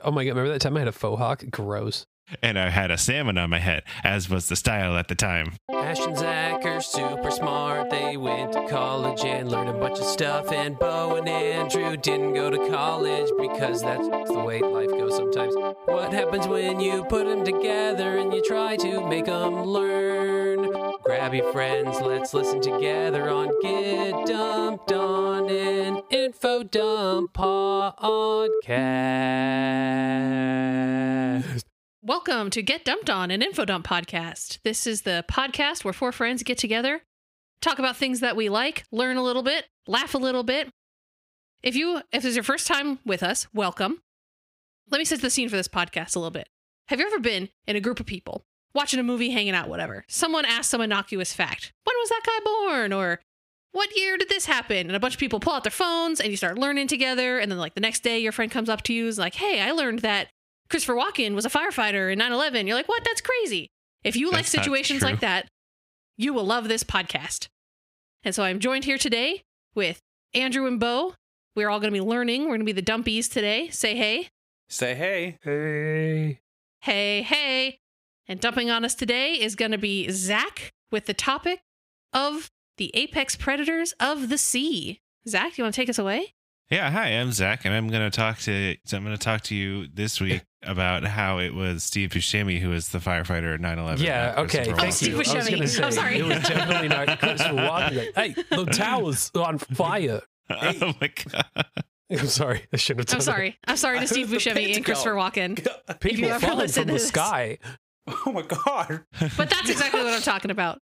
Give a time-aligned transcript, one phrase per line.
[0.00, 0.30] Oh my god!
[0.30, 1.44] Remember that time I had a faux hawk?
[1.50, 2.06] Gross.
[2.42, 5.54] And I had a salmon on my head, as was the style at the time.
[5.72, 7.88] Ash and Zac are super smart.
[7.88, 10.52] They went to college and learned a bunch of stuff.
[10.52, 15.54] And Bo and Andrew didn't go to college because that's the way life goes sometimes.
[15.86, 20.17] What happens when you put them together and you try to make them learn?
[21.08, 27.64] Grab your friends, let's listen together on Get Dumped on an Info Dump podcast.
[32.02, 34.58] Welcome to Get Dumped On, an infodump podcast.
[34.64, 37.00] This is the podcast where four friends get together,
[37.62, 40.68] talk about things that we like, learn a little bit, laugh a little bit.
[41.62, 44.02] If you if this is your first time with us, welcome.
[44.90, 46.50] Let me set the scene for this podcast a little bit.
[46.88, 48.44] Have you ever been in a group of people
[48.74, 50.04] watching a movie, hanging out, whatever?
[50.08, 51.72] Someone asks some innocuous fact.
[51.84, 52.92] When was that guy born?
[52.92, 53.20] Or
[53.72, 54.86] what year did this happen?
[54.86, 57.38] And a bunch of people pull out their phones and you start learning together.
[57.38, 59.34] And then like the next day, your friend comes up to you and is like,
[59.36, 60.28] "Hey, I learned that
[60.68, 62.66] Christopher Walken was a firefighter in 9 11.
[62.66, 63.04] You're like, what?
[63.04, 63.70] That's crazy.
[64.04, 65.48] If you like That's not situations like that,
[66.16, 67.48] you will love this podcast.
[68.22, 69.42] And so I'm joined here today
[69.74, 70.00] with
[70.34, 71.14] Andrew and Bo.
[71.56, 72.42] We're all going to be learning.
[72.42, 73.68] We're going to be the dumpies today.
[73.70, 74.28] Say hey.
[74.68, 75.38] Say hey.
[75.42, 76.40] Hey.
[76.80, 77.78] Hey, hey.
[78.28, 81.60] And dumping on us today is going to be Zac with the topic
[82.12, 85.00] of the apex predators of the sea.
[85.26, 86.34] Zac, do you want to take us away?
[86.70, 89.88] Yeah, hi, I'm Zac, and I'm gonna talk to so I'm gonna talk to you
[89.88, 94.00] this week about how it was Steve Buscemi who was the firefighter at 9/11.
[94.00, 94.58] Yeah, okay.
[94.64, 95.14] Christopher Oh, Thank Steve you.
[95.14, 95.50] I was Buscemi.
[95.50, 96.18] gonna say, I'm sorry.
[96.18, 98.16] It was definitely not Christopher Walken.
[98.16, 100.20] Like, hey, the tower's on fire.
[100.50, 100.82] Walken.
[100.82, 101.66] oh my god!
[102.10, 102.66] I'm sorry.
[102.70, 103.22] I shouldn't have told.
[103.22, 103.58] I'm done sorry.
[103.66, 105.66] I'm sorry to Steve The Buscemi and Christopher Walken.
[105.86, 106.00] that.
[106.00, 107.56] People you ever falling from the sky.
[108.26, 109.04] Oh my god.
[109.36, 110.78] But that's exactly what I'm talking about.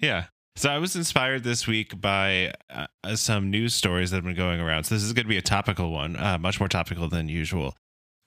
[0.00, 0.26] Yeah.
[0.56, 4.36] So I was inspired this week by uh, uh, some news stories that have been
[4.36, 4.84] going around.
[4.84, 7.74] So this is going to be a topical one, uh, much more topical than usual.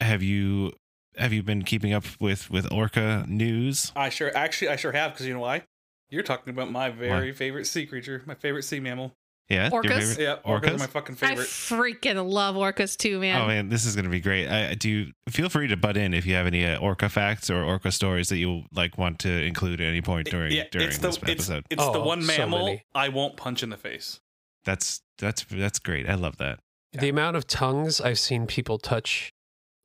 [0.01, 0.73] Have you
[1.17, 3.91] have you been keeping up with with Orca news?
[3.95, 5.63] I sure actually I sure have because you know why?
[6.09, 9.13] You're talking about my very favorite sea creature, my favorite sea mammal.
[9.49, 10.17] Yeah, Orcas?
[10.17, 10.73] Yeah, orcas, Orcas?
[10.73, 11.39] are my fucking favorite.
[11.39, 13.41] I freaking love orcas too, man.
[13.41, 14.47] Oh man, this is going to be great.
[14.47, 17.51] I, do you feel free to butt in if you have any uh, orca facts
[17.51, 20.87] or orca stories that you like want to include at any point during yeah, during
[20.87, 21.65] it's this the it's, episode.
[21.69, 22.83] it's the one mammal many.
[22.95, 24.19] I won't punch in the face.
[24.63, 26.09] That's that's that's great.
[26.09, 26.59] I love that.
[26.93, 29.31] The amount of tongues I've seen people touch,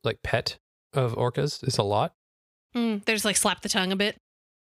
[0.03, 0.57] like pet
[0.91, 2.13] of orcas, is a lot.
[2.75, 4.17] Mm, they just like slap the tongue a bit.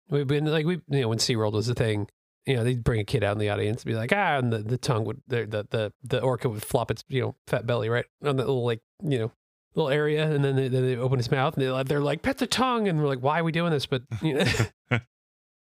[0.09, 2.09] We've been like we, you know, when SeaWorld was a thing,
[2.45, 4.51] you know, they'd bring a kid out in the audience and be like, ah, and
[4.51, 7.65] the, the tongue would, the, the the the orca would flop its, you know, fat
[7.65, 9.31] belly right on that little like, you know,
[9.75, 12.37] little area, and then they, then they open his mouth and they're, they're like, pet
[12.37, 13.85] the tongue, and we're like, why are we doing this?
[13.85, 14.45] But you know,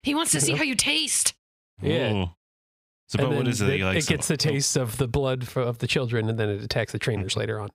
[0.02, 1.34] He wants to see how you taste.
[1.82, 2.12] Yeah.
[2.12, 2.30] Ooh.
[3.08, 3.96] So, and but what then it that you like?
[3.98, 6.62] It so- gets the taste of the blood for, of the children, and then it
[6.62, 7.70] attacks the trainers later on.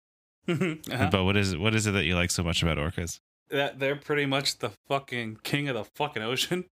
[0.47, 1.09] Uh-huh.
[1.11, 1.59] But what is it?
[1.59, 3.19] What is it that you like so much about orcas?
[3.49, 6.65] that they're pretty much the fucking king of the fucking ocean.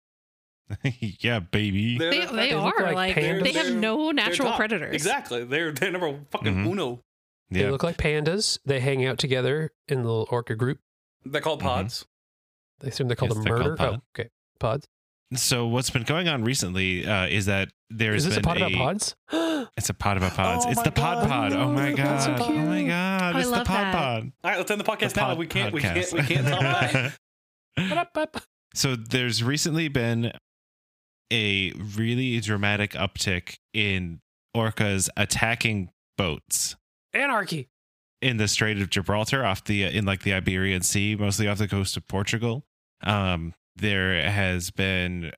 [1.20, 1.96] yeah, baby.
[1.98, 3.42] They're They, they are like like, pandas.
[3.44, 4.94] they have no natural predators.
[4.94, 5.44] Exactly.
[5.44, 6.66] They're they're number fucking Mhm.
[6.70, 7.00] uno.
[7.50, 8.58] They look like pandas.
[8.66, 10.80] They hang out together in the little orca group.
[11.24, 11.64] They're called Mhm.
[11.64, 12.06] pods.
[12.80, 13.76] They assume they're called Yes, a they're murder.
[13.76, 14.00] called pod.
[14.00, 14.86] Oh, okay, pods.
[15.34, 18.56] So what's been going on recently uh, is that there's Is this a been pod
[18.58, 19.16] about pods?
[19.76, 20.64] It's a pod about pods.
[20.66, 21.28] Oh it's the pod God.
[21.28, 21.52] pod.
[21.52, 22.40] Oh my That's so god.
[22.48, 23.36] Oh my god.
[23.36, 23.94] I It's the pod that.
[23.94, 24.32] pod.
[24.44, 25.34] All right, let's end the podcast The now.
[25.34, 27.12] we can't we can't we can't top that.
[27.76, 28.42] Ba-da-ba-ba.
[28.74, 30.32] so there's recently been
[31.32, 34.20] a really dramatic uptick in
[34.56, 36.76] orcas attacking boats
[37.12, 37.68] Anarchy.
[38.22, 41.68] in the Strait of Gibraltar off the in like the Iberian Sea, mostly off the
[41.68, 42.64] coast of Portugal.
[43.02, 45.32] Um, there has been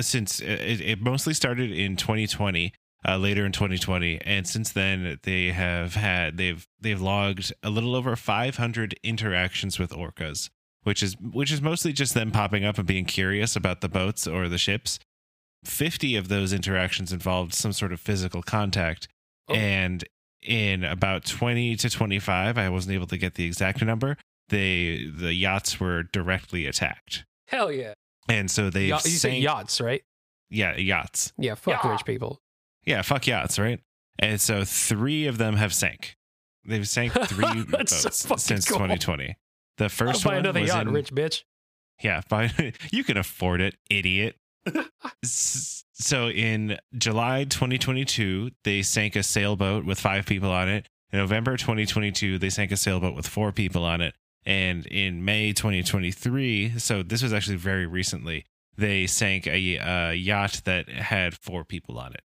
[0.00, 2.72] since it, it mostly started in 2020,
[3.06, 7.94] uh, later in 2020, and since then they have had they've they've logged a little
[7.94, 10.50] over 500 interactions with orcas,
[10.82, 14.26] which is which is mostly just them popping up and being curious about the boats
[14.26, 14.98] or the ships.
[15.64, 19.08] 50 of those interactions involved some sort of physical contact,
[19.48, 19.54] Oh.
[19.54, 20.04] and
[20.42, 24.16] in about 20 to 25 i wasn't able to get the exact number
[24.50, 27.94] they the yachts were directly attacked Hell yeah.
[28.28, 30.02] and so they Yacht- you say yachts, right?
[30.48, 31.90] yeah yachts Yeah, fuck Yeah.
[31.90, 32.38] rich people.
[32.84, 33.80] yeah fuck yachts right
[34.20, 36.14] and so three of them have sank
[36.64, 38.76] they've sank three That's so boats since cool.
[38.78, 39.34] 2020
[39.78, 41.42] the first I'll buy one another was yacht, in, rich bitch.
[42.02, 42.52] Yeah, buy,
[42.92, 44.36] you can afford it, idiot.
[46.00, 50.86] So in July 2022, they sank a sailboat with five people on it.
[51.12, 54.14] In November 2022, they sank a sailboat with four people on it.
[54.46, 60.62] And in May 2023, so this was actually very recently, they sank a, a yacht
[60.64, 62.22] that had four people on it.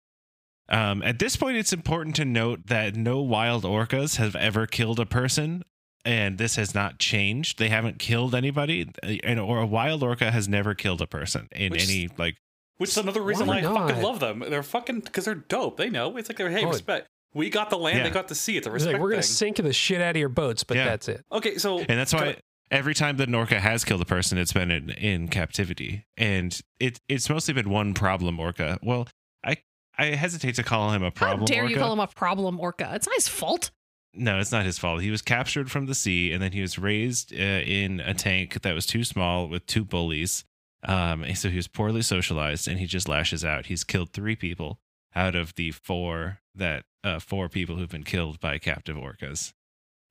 [0.71, 4.99] Um, at this point, it's important to note that no wild orcas have ever killed
[4.99, 5.63] a person
[6.05, 7.59] and this has not changed.
[7.59, 11.49] They haven't killed anybody, uh, and or a wild orca has never killed a person
[11.53, 12.37] in Which- any like.
[12.79, 14.45] Which is another reason Why why, I fucking love them.
[14.49, 15.79] They're fucking because they're dope.
[15.79, 17.09] They know it's like they're hey Oh, respect.
[17.35, 18.05] We got the land, Yeah.
[18.05, 18.57] they got the sea.
[18.57, 19.29] It's a It's respect like we're gonna thing.
[19.33, 20.85] sink the shit out of your boats, but Yeah.
[20.85, 21.25] that's it.
[21.33, 22.41] okay, so And that's why Kinda-
[22.71, 27.01] every time the Orca has killed a person, it's been in, in captivity, and it
[27.09, 28.79] it's mostly been one problem orca.
[28.81, 29.09] Well,
[29.45, 29.57] I
[29.99, 31.41] I hesitate to call him a problem.
[31.41, 31.75] How dare orca.
[31.75, 32.93] you call him a problem orca?
[32.95, 33.73] It's not his fault.
[34.19, 35.01] No, it's not his fault.
[35.03, 38.63] He was captured from the sea, and then he was raised uh, in a tank
[38.63, 40.45] that was too small with two bullies.
[40.85, 43.67] Um, and so he was poorly socialized, and he just lashes out.
[43.67, 44.81] He's killed three people
[45.15, 49.53] out of the four that uh, four people who've been killed by captive orcas.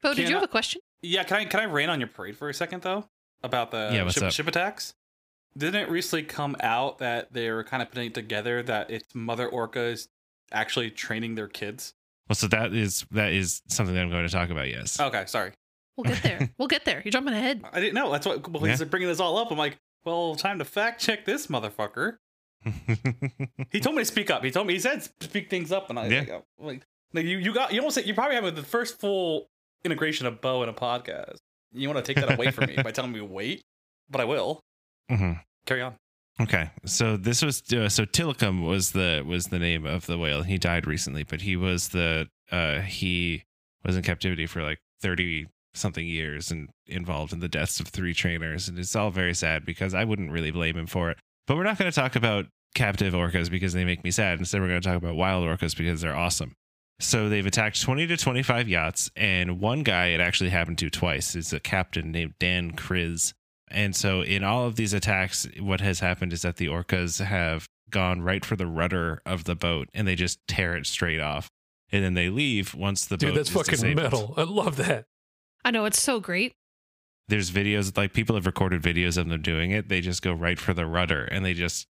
[0.01, 0.81] Bo, did Can you have a question?
[1.01, 3.07] yeah, can I can I rain on your parade for a second though
[3.43, 4.93] about the Yeah, ship, ship attacks?
[5.57, 9.13] Didn't it recently come out that they were kind of putting it together that its
[9.15, 10.07] mother orca is
[10.51, 11.93] actually training their kids?
[12.27, 14.67] Well, so that is that is something that I'm going to talk about.
[14.69, 14.99] Yes.
[14.99, 15.51] Okay, sorry,
[15.95, 16.49] We'll get there.
[16.57, 17.01] we'll get there.
[17.03, 17.63] You're jumping ahead.
[17.73, 18.11] I didn't know.
[18.11, 19.51] That's what well, he's bringing this all up.
[19.51, 22.17] I'm like, well, time to fact check this motherfucker.
[23.71, 24.43] He told me to speak up.
[24.43, 26.19] He told me he said speak things up, and I Yeah.
[26.19, 26.81] like, oh, like,
[27.13, 29.47] like you you got you almost you probably have the first full
[29.83, 31.37] integration of Bo in a podcast.
[31.73, 33.61] You want to take that away from me by telling me wait,
[34.09, 34.61] but I will.
[35.11, 35.33] Mm-hmm.
[35.65, 35.95] Carry on.
[36.39, 40.43] Okay, so this was uh, so Tilikum was the was the name of the whale.
[40.43, 43.43] He died recently, but he was the uh he
[43.83, 48.13] was in captivity for like thirty something years and involved in the deaths of three
[48.13, 51.17] trainers, and it's all very sad because I wouldn't really blame him for it.
[51.47, 52.45] But we're not going to talk about
[52.75, 54.37] captive orcas because they make me sad.
[54.37, 56.53] Instead, we're going to talk about wild orcas because they're awesome.
[56.99, 61.35] So they've attacked 20 to 25 yachts, and one guy it actually happened to twice.
[61.35, 63.33] Is a captain named Dan Kriz.
[63.69, 67.67] And so, in all of these attacks, what has happened is that the orcas have
[67.89, 71.49] gone right for the rudder of the boat and they just tear it straight off.
[71.91, 74.03] And then they leave once the Dude, boat Dude, that's is fucking disabled.
[74.03, 74.33] metal.
[74.37, 75.05] I love that.
[75.63, 76.53] I know it's so great.
[77.29, 79.89] There's videos, like people have recorded videos of them doing it.
[79.89, 81.87] They just go right for the rudder and they just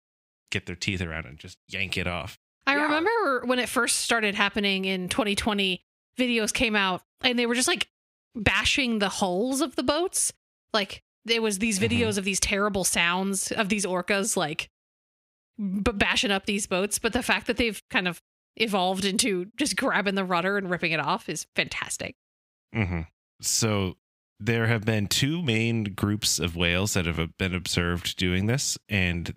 [0.52, 2.38] get their teeth around it and just yank it off.
[2.68, 2.84] I Yeah.
[2.84, 5.82] remember when it first started happening in 2020,
[6.18, 7.90] videos came out and they were just like
[8.34, 10.32] bashing the hulls of the boats.
[10.74, 11.90] Like there was these Mhm.
[11.90, 14.70] videos of these terrible sounds of these orcas like
[15.58, 18.22] b- bashing up these boats, but the fact that they've kind of
[18.58, 22.16] evolved into just grabbing the rudder and ripping it off is fantastic.
[22.74, 23.02] hmm
[23.42, 23.98] So
[24.40, 29.34] there have been two main groups of whales that have been observed doing this, and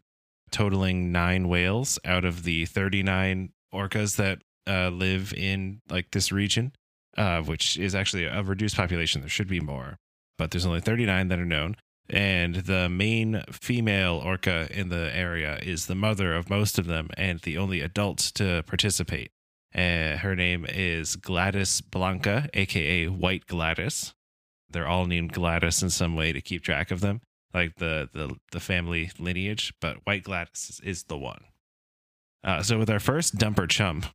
[0.51, 6.73] totaling nine whales out of the 39 orcas that uh, live in like this region,
[7.17, 9.21] uh, which is actually a reduced population.
[9.21, 9.99] There should be more,
[10.39, 11.77] but there's only 39 that are known.
[12.11, 17.11] And the main female orca in the area is the mother of most of them
[17.19, 19.31] and the only adult to participate.
[19.75, 24.15] Uh, her name is Gladys Blanca, aka White Gladys.
[24.71, 27.21] They're all named Gladys in some way to keep track of them,
[27.53, 29.75] like the the, the family lineage.
[29.79, 31.45] But White Gladys is, is the one.
[32.43, 34.07] Uh, so with our first dumper chump,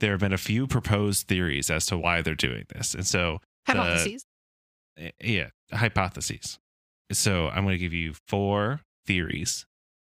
[0.00, 3.38] there have been a few proposed theories as to why they're doing this, and so
[3.66, 4.26] Hypotheses.
[5.02, 6.58] uh, yeah, hypotheses.
[7.12, 9.66] So I'm going to give you four theories.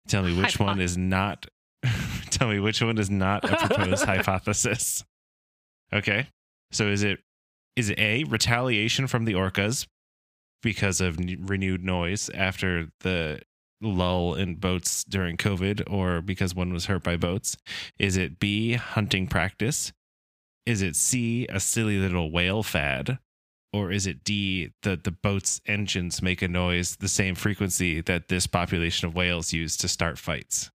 [0.08, 1.46] Tell me which one is not.
[2.30, 5.04] tell me which one is not a proposed hypothesis.
[5.94, 6.28] Okay.
[6.72, 7.20] So is it
[7.76, 9.88] is it a retaliation from the orcas
[10.62, 13.42] because of n- renewed noise after the
[13.82, 17.56] lull in boats during COVID or because one was hurt by boats?
[17.98, 19.94] Is it B hunting practice?
[20.66, 23.20] Is it C a silly little whale fad?
[23.72, 28.28] Or is it D that the boat's engines make a noise the same frequency that
[28.28, 30.72] this population of whales use to start fights?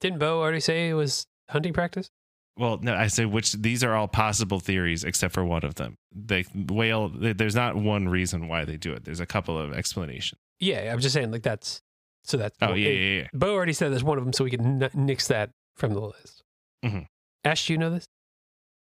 [0.00, 2.08] Didn't Bo already say it was hunting practice?
[2.56, 5.96] Well, no, I say which these are all possible theories except for one of them.
[6.12, 9.04] The whale, there's not one reason why they do it.
[9.04, 10.40] There's a couple of explanations.
[10.60, 11.80] Yeah, I'm just saying like that's
[12.24, 13.26] so that's Oh, yeah, yeah, yeah.
[13.32, 16.00] Bo already said there's one of them, so we can n- nix that from the
[16.00, 16.42] list.
[16.84, 17.06] Mhm.
[17.44, 18.06] Ash, do you know this?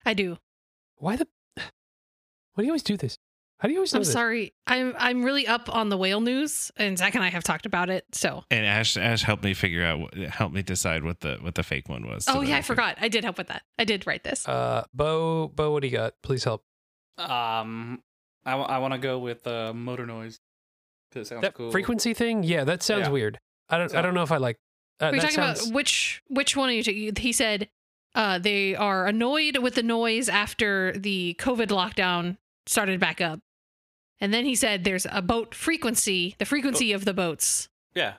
[0.04, 0.38] I do.
[0.96, 1.28] Why the?
[1.56, 1.62] Why
[2.58, 3.15] do you always do this?
[3.58, 4.12] How do you always know I'm this?
[4.12, 4.52] sorry.
[4.66, 7.88] I'm I'm really up on the whale news, and Zac and I have talked about
[7.88, 8.04] it.
[8.12, 11.54] So, And Ash, Ash helped me figure out, what, helped me decide what the what
[11.54, 12.24] the fake one was.
[12.26, 12.98] so oh yeah, I could- forgot.
[13.00, 13.62] I did help with that.
[13.78, 14.46] I did write this.
[14.46, 16.14] Uh, Bo, Bo, what do you got?
[16.22, 16.64] Please help.
[17.18, 18.02] Um,
[18.44, 20.38] I, want to go with uh, motor noise
[21.14, 21.70] sounds That cool.
[21.70, 23.10] frequency thing, yeah, that sounds Yeah.
[23.12, 23.38] weird.
[23.70, 24.58] I don't, I don't know if I like.
[25.00, 27.14] Uh, Are you talking sounds, about which which one are you taking?
[27.16, 27.68] He said
[28.14, 32.36] uh, they are annoyed with the noise after the COVID lockdown
[32.66, 33.40] started back up,
[34.20, 37.68] and then he said there's a boat frequency, the frequency of the boats.
[37.94, 38.14] Yeah,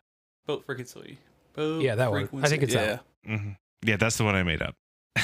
[0.45, 1.17] boat frequency.
[1.53, 2.29] Boat Yeah, that one.
[2.43, 3.37] I think it's that yeah.
[3.37, 3.57] Mhm.
[3.83, 4.75] Yeah, that's the one I made up.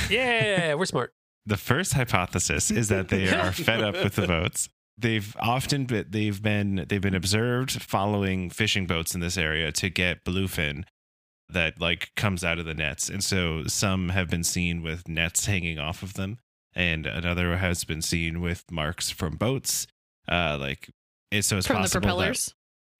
[0.10, 1.14] yeah, we're smart.
[1.46, 6.06] The first hypothesis is that they are fed up with the boats they've often been,
[6.10, 10.84] they've been they've been observed following fishing boats in this area to get bluefin
[11.50, 15.46] that like comes out of the nets and so some have been seen with nets
[15.46, 16.38] hanging off of them
[16.76, 19.88] and another has been seen with marks from boats
[20.30, 20.90] uh like
[21.32, 22.54] it, so it's From the possible that- propellers.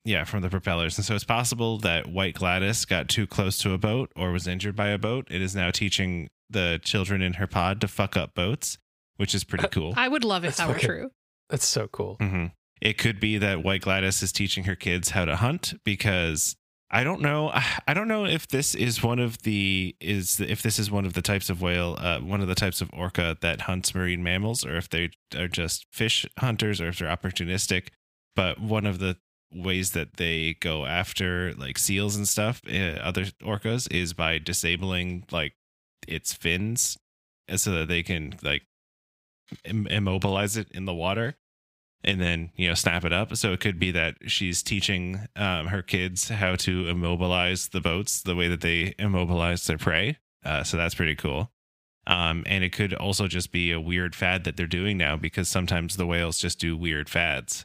[0.04, 0.98] yeah, from the propellers.
[0.98, 4.46] And so it's possible that White Gladys got too close to a boat or was
[4.48, 5.26] injured by a boat.
[5.30, 8.76] It is now teaching the children in her pod to fuck up boats,
[9.16, 9.94] which is pretty cool.
[9.96, 11.10] I would love if that were true.
[11.48, 12.16] That's so cool.
[12.20, 12.46] hmm
[12.82, 16.56] It could be that White Gladys is teaching her kids how to hunt because
[16.94, 17.50] I don't know.
[17.88, 21.12] I don't know if this is one of the is if this is one of
[21.12, 24.64] the types of whale, uh, one of the types of orca that hunts marine mammals,
[24.64, 27.88] or if they are just fish hunters, or if they're opportunistic.
[28.36, 29.18] But one of the
[29.52, 35.24] ways that they go after like seals and stuff, uh, other orcas, is by disabling
[35.32, 35.54] like
[36.06, 36.96] its fins,
[37.50, 38.62] uh, so that they can like
[39.64, 41.36] Im- immobilize it in the water
[42.04, 43.36] and then you know snap it up.
[43.36, 48.22] So it could be that she's teaching um, her kids how to immobilize the boats
[48.22, 50.18] the way that they immobilize their prey.
[50.44, 51.50] Uh, so that's pretty cool.
[52.06, 55.48] Um, and it could also just be a weird fad that they're doing now because
[55.48, 57.64] sometimes the whales just do weird fads.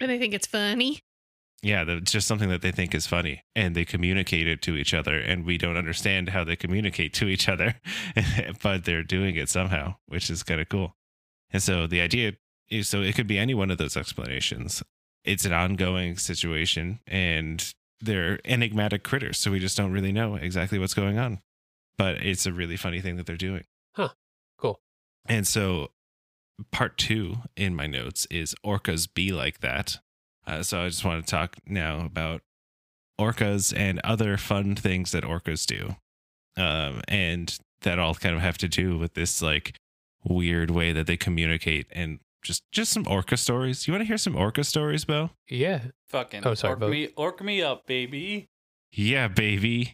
[0.00, 1.00] And I think it's funny.
[1.62, 4.94] yeah it's just something that they think is funny and they communicate it to each
[4.94, 7.74] other and we don't understand how they communicate to each other
[8.62, 10.96] but they're doing it somehow which is kind of cool.
[11.52, 12.32] And so the idea
[12.82, 14.82] so it could be any one of those explanations
[15.24, 20.78] it's an ongoing situation and they're enigmatic critters so we just don't really know exactly
[20.78, 21.40] what's going on
[21.98, 24.10] but it's a really funny thing that they're doing Huh.
[24.58, 24.80] Cool.
[25.26, 25.90] and so
[26.70, 29.98] part two in my notes is orcas be like that
[30.46, 32.42] uh, so I just want to talk now about
[33.20, 35.96] orcas and other fun things that orcas do.
[36.56, 39.74] Um, and that all kind of have to do with this like
[40.24, 43.86] weird way that they communicate and just just some orca stories.
[43.86, 45.30] You want to hear some orca stories, Bo?
[45.48, 45.80] Yeah.
[46.08, 46.88] Fucking Oh, sorry, orc Bo.
[46.88, 48.48] me, orc me up, baby.
[48.92, 49.92] Yeah, baby.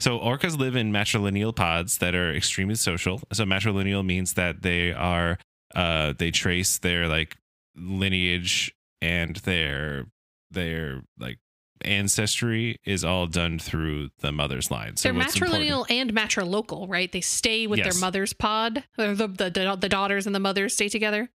[0.00, 3.20] So orcas live in matrilineal pods that are extremely social.
[3.32, 5.38] So matrilineal means that they are
[5.74, 7.36] uh they trace their like
[7.76, 10.06] lineage and their
[10.50, 11.38] their like
[11.82, 14.96] ancestry is all done through the mother's line.
[14.96, 17.10] So They're what's important- matrilineal and matrilocal, right?
[17.10, 17.94] They stay with Yes.
[17.94, 18.84] their mother's pod.
[18.98, 21.30] Or the, the the daughters and the mothers stay together.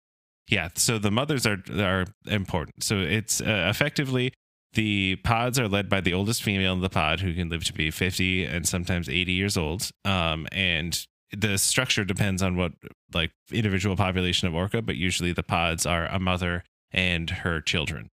[0.48, 2.84] Yeah, so the mothers are are important.
[2.84, 4.32] So it's uh, effectively
[4.74, 7.72] the pods are led by the oldest female in the pod who can live to
[7.72, 9.90] be 50 and sometimes 80 years old.
[10.04, 12.72] Um and the structure depends on what
[13.12, 18.08] like individual population of orca, but usually the pods are a mother and her children.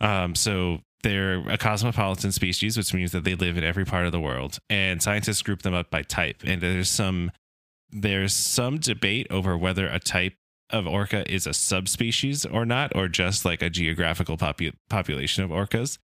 [0.00, 4.12] Um so they're a cosmopolitan species, which means that they live in every part of
[4.12, 4.58] the world.
[4.68, 6.42] And scientists group them up by type.
[6.44, 7.30] And there's some
[7.90, 10.34] there's some debate over whether a type
[10.70, 15.50] of orca is a subspecies or not, or just like a geographical popu- population of
[15.50, 15.98] orcas.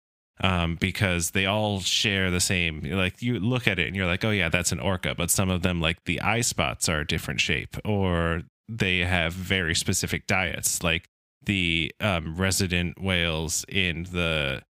[0.44, 4.26] Um, because they all share the same, like you look at it and you're like,
[4.26, 5.14] oh yeah, that's an orca.
[5.14, 9.34] But some of them, like the eye spots, are a different shape, or they have
[9.34, 10.82] very specific diets.
[10.82, 11.06] Like
[11.46, 14.64] the um, resident whales in the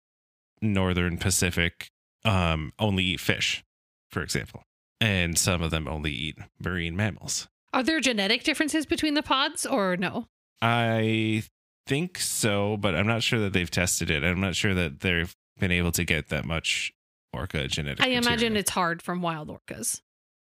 [0.61, 1.87] northern Pacific
[2.25, 3.63] um, only eat fish,
[4.09, 4.63] for example,
[4.99, 7.47] and some of them only eat marine mammals.
[7.73, 10.27] Are there genetic differences between the pods or no?
[10.61, 11.43] I
[11.87, 14.23] think so, but I'm not sure that they've tested it.
[14.23, 16.91] I'm not sure that they've been able to get that much
[17.33, 18.05] orca genetic.
[18.05, 20.01] I imagine it's hard from wild orcas.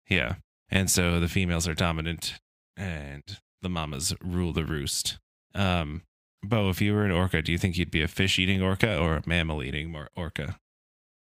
[0.08, 0.36] yeah,
[0.70, 2.34] and so the females are dominant,
[2.76, 3.22] and
[3.62, 5.18] the mamas rule the roost.
[5.54, 6.02] Um,
[6.42, 9.16] Bo, if you were an orca, do you think you'd be a fish-eating orca or
[9.16, 10.58] a mammal-eating more orca?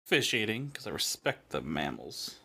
[0.07, 2.37] Fish eating, because I respect the mammals.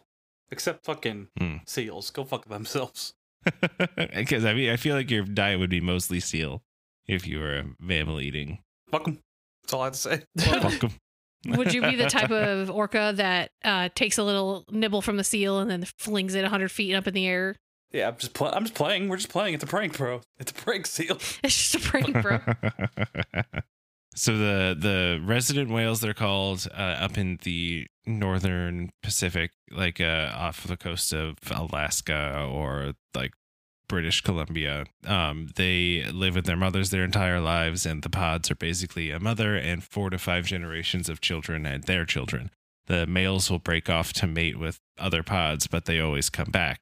[0.51, 1.58] Except fucking Hmm.
[1.66, 2.10] seals.
[2.12, 3.13] Go fuck themselves.
[4.16, 6.63] Because I mean, I feel like your diet would be mostly seal
[7.08, 8.60] if you were a mammal-eating.
[8.92, 9.20] Fuck them.
[9.63, 10.22] That's all I have to say.
[10.39, 10.92] Fuck 'em.
[11.58, 15.24] Would you be the type of orca that uh, takes a little nibble from the
[15.24, 17.56] seal and then flings it 100 feet up in the air?
[17.94, 19.08] yeah, I'm just pl- I'm just playing.
[19.08, 19.54] We're just playing.
[19.54, 20.22] It's a prank, bro.
[20.39, 21.18] It's a prank seal.
[21.44, 22.39] It's just a prank, bro.
[24.17, 30.31] So the the resident whales they're called uh, up in the northern Pacific, like uh,
[30.33, 33.33] off the coast of Alaska or like
[33.88, 34.86] British Columbia.
[35.05, 39.19] Um, they live with their mothers their entire lives, and the pods are basically a
[39.19, 42.50] mother and four to five generations of children and their children.
[42.88, 46.81] The males will break off to mate with other pods, but they always come back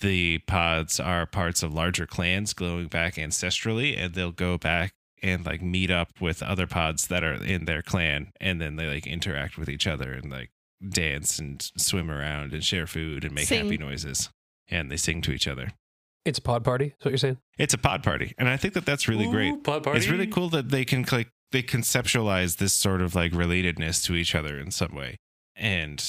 [0.00, 4.92] the pods are parts of larger clans going back ancestrally and they'll go back
[5.24, 8.86] and like meet up with other pods that are in their clan and then they
[8.86, 10.50] like interact with each other and like
[10.86, 13.64] dance and swim around and share food and make Sing.
[13.64, 14.28] happy noises
[14.68, 15.72] and they sing to each other
[16.26, 16.86] It's a pod party.
[16.98, 17.38] Is what you're saying?
[17.58, 19.62] It's a pod party, and I think that that's really great.
[19.64, 19.98] Pod party.
[19.98, 24.14] It's really cool that they can like they conceptualize this sort of like relatedness to
[24.14, 25.16] each other in some way.
[25.54, 26.02] And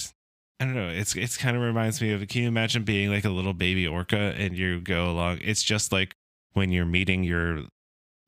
[0.59, 3.25] I don't know, it's it's kind of reminds me of can you imagine being like
[3.25, 6.15] a little baby orca and you go along it's just like
[6.53, 7.63] when you're meeting your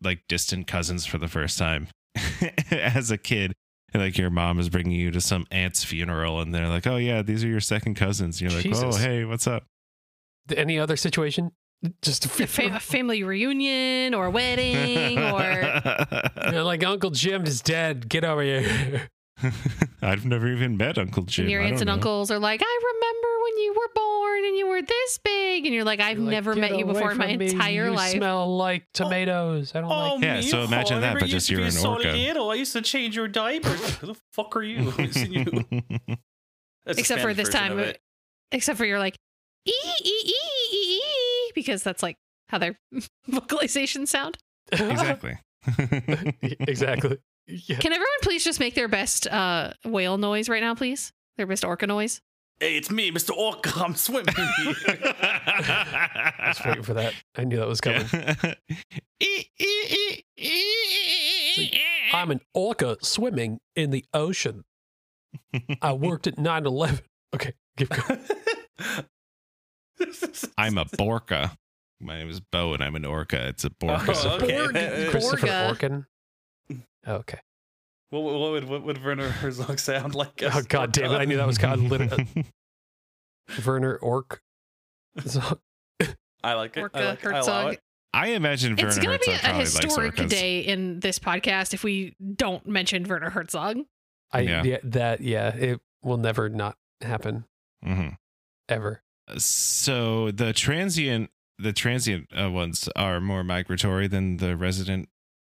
[0.01, 1.87] like distant cousins for the first time
[2.71, 3.53] as a kid.
[3.93, 6.97] and, Like your mom is bringing you to some aunt's funeral, and they're like, "Oh
[6.97, 9.63] yeah, these are your second cousins." And you're like, "Oh hey, what's up?"
[10.55, 11.51] Any other situation?
[12.01, 15.81] Just a, A, fa- a family reunion or a wedding or
[16.47, 18.09] you know, like Uncle Jim is dead.
[18.09, 19.07] Get over here.
[20.01, 21.45] I've never even met Uncle Jim.
[21.45, 21.93] and your aunts and know.
[21.93, 25.46] uncles are like, I remember when you were born and you were this big.
[25.67, 27.51] And you're like, I've You're never "Get met you before in my from me.
[27.51, 28.11] entire You life.
[28.11, 29.73] smell like tomatoes.
[29.75, 30.23] I don't like.
[30.23, 32.07] Yeah, so imagine that, but just you're an orca.
[32.09, 32.49] Little.
[32.49, 33.97] I used to change your diapers.
[33.97, 34.93] Who the fuck are you?
[34.97, 35.45] I've seen you.
[36.85, 37.99] That's the Except for this time, of it.
[38.51, 39.17] except for you're like,
[39.67, 39.73] ee,
[40.05, 40.33] ee, ee,
[40.73, 42.15] ee, ee, because that's like
[42.47, 42.79] how their
[43.29, 44.37] vocalizations sound.
[44.71, 45.37] exactly.
[46.41, 47.17] exactly.
[47.45, 47.77] Yeah.
[47.79, 51.11] Can everyone please just make their best uh, whale noise right now, please?
[51.37, 52.21] Their best orca noise.
[52.59, 53.31] Hey, it's me, Mr.
[53.37, 53.71] Orca.
[53.83, 54.33] I'm swimming
[54.63, 54.75] here.
[55.47, 57.13] I was waiting for that.
[57.35, 58.05] I knew that was coming.
[62.13, 64.63] I'm an orca swimming in the ocean.
[65.81, 66.99] I worked at 9 11.
[67.35, 68.19] Okay, keep going.
[70.57, 71.55] I'm a borka.
[71.99, 73.47] My name is Bo, and I'm an orca.
[73.47, 74.15] It's a borka.
[74.25, 75.07] Oh, okay.
[75.09, 76.05] Christopher Borga.
[76.69, 76.81] Orkin.
[77.07, 77.39] Okay.
[78.09, 80.41] What, what, what would what would Werner Herzog sound like?
[80.43, 81.15] Oh, God damn it.
[81.15, 81.79] I knew that was God.
[81.79, 82.27] Literally.
[83.65, 84.41] Werner Ork.
[85.25, 85.41] So,
[86.43, 86.81] I like it.
[86.81, 87.33] Orca I like it.
[87.33, 87.81] I it.
[88.13, 92.15] I imagine Werner It's going to be a historic day in this podcast if we
[92.35, 93.77] don't mention Werner Herzog.
[94.31, 94.63] I, Yeah.
[94.63, 94.77] yeah.
[94.83, 97.45] that, yeah, it will never not happen
[97.85, 98.17] Mhm.
[98.69, 99.03] ever.
[99.37, 105.09] So the transient, the transient uh, ones are more migratory than the resident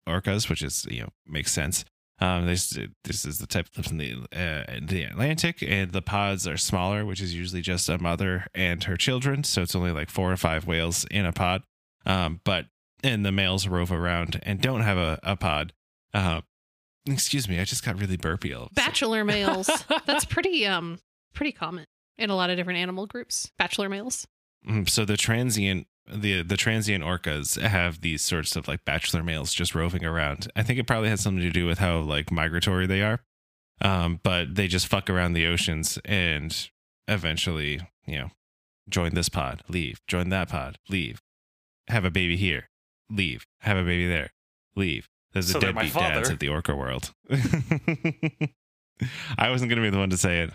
[0.07, 1.85] orcas, which is you know makes sense.
[2.21, 5.91] Um, this this is the type that lives in the uh, in the Atlantic, and
[5.91, 9.43] the pods are smaller, which is usually just a mother and her children.
[9.43, 11.63] So it's only like four or five whales in a pod.
[12.05, 12.65] Um, but
[13.03, 15.71] and the males rove around and don't have a, a pod.
[16.13, 16.41] Uh,
[17.05, 18.53] excuse me, I just got really burpy.
[18.53, 18.69] All.
[18.73, 19.69] Bachelor males.
[20.05, 20.99] That's pretty um
[21.33, 21.85] pretty common
[22.17, 23.49] in a lot of different animal groups.
[23.57, 24.27] Bachelor males.
[24.67, 29.53] Mm, So the transient the the transient orcas have these sorts of like bachelor males
[29.53, 30.51] just roving around.
[30.55, 33.19] I think it probably has something to do with how like migratory they are.
[33.81, 36.69] Um, but they just fuck around the oceans and
[37.07, 38.29] eventually, you know,
[38.89, 41.21] join this pod, leave, join that pod, leave,
[41.87, 42.67] have a baby here,
[43.09, 44.31] leave, have a baby there,
[44.75, 45.07] leave.
[45.31, 47.13] There's So a deadbeat dads at the orca world.
[49.37, 50.51] I wasn't gonna be the one to say it.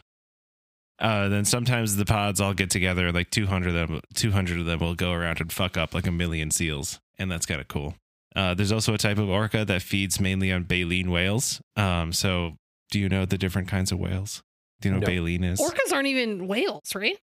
[0.98, 4.78] Uh, then sometimes the pods all get together, like 200 of them, 200 of them
[4.78, 7.94] will go around and fuck up like a million seals, and that's kind of cool.
[8.36, 11.60] Uh, there's also a type of orca that feeds mainly on baleen whales.
[11.76, 12.54] Um, so
[12.90, 14.42] do you know the different kinds of whales?
[14.80, 15.60] Do you know what baleen is?
[15.60, 17.16] Orcas aren't even whales, right?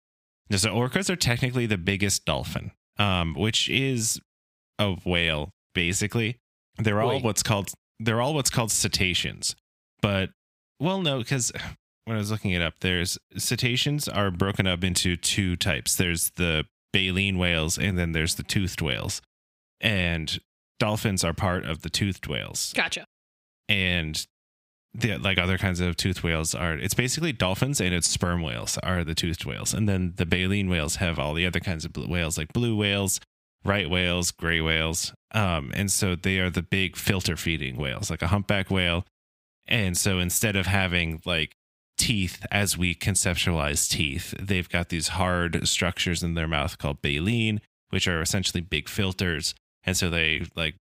[0.49, 4.21] Yeah, So orcas are technically the biggest dolphin, um, which is
[4.79, 6.39] a whale basically.
[6.79, 7.25] They're all Wait.
[7.25, 9.57] what's called they're all what's called cetaceans,
[10.01, 10.31] but
[10.81, 11.53] well, no, because
[12.09, 15.95] when I was looking it up, there's cetaceans are broken up into two types.
[15.95, 19.21] There's the baleen whales, and then there's the toothed whales,
[19.81, 20.39] and
[20.79, 22.73] dolphins are part of the toothed whales.
[22.75, 23.05] Gotcha.
[23.69, 24.27] and
[24.95, 28.79] the like other kinds of toothed whales are it's basically dolphins and it's sperm whales
[28.83, 29.75] are the toothed whales.
[29.75, 32.75] And then the baleen whales have all the other kinds of blue whales like blue
[32.75, 33.21] whales
[33.65, 35.13] right whales gray whales.
[35.33, 39.05] Um and so they are the big filter feeding whales like a humpback whale.
[39.67, 41.53] And so instead of having like
[41.99, 44.35] teeth as we conceptualize teeth.
[44.41, 49.55] They've got these hard structures in their mouth called baleen which are essentially big filters.
[49.85, 50.77] And so they like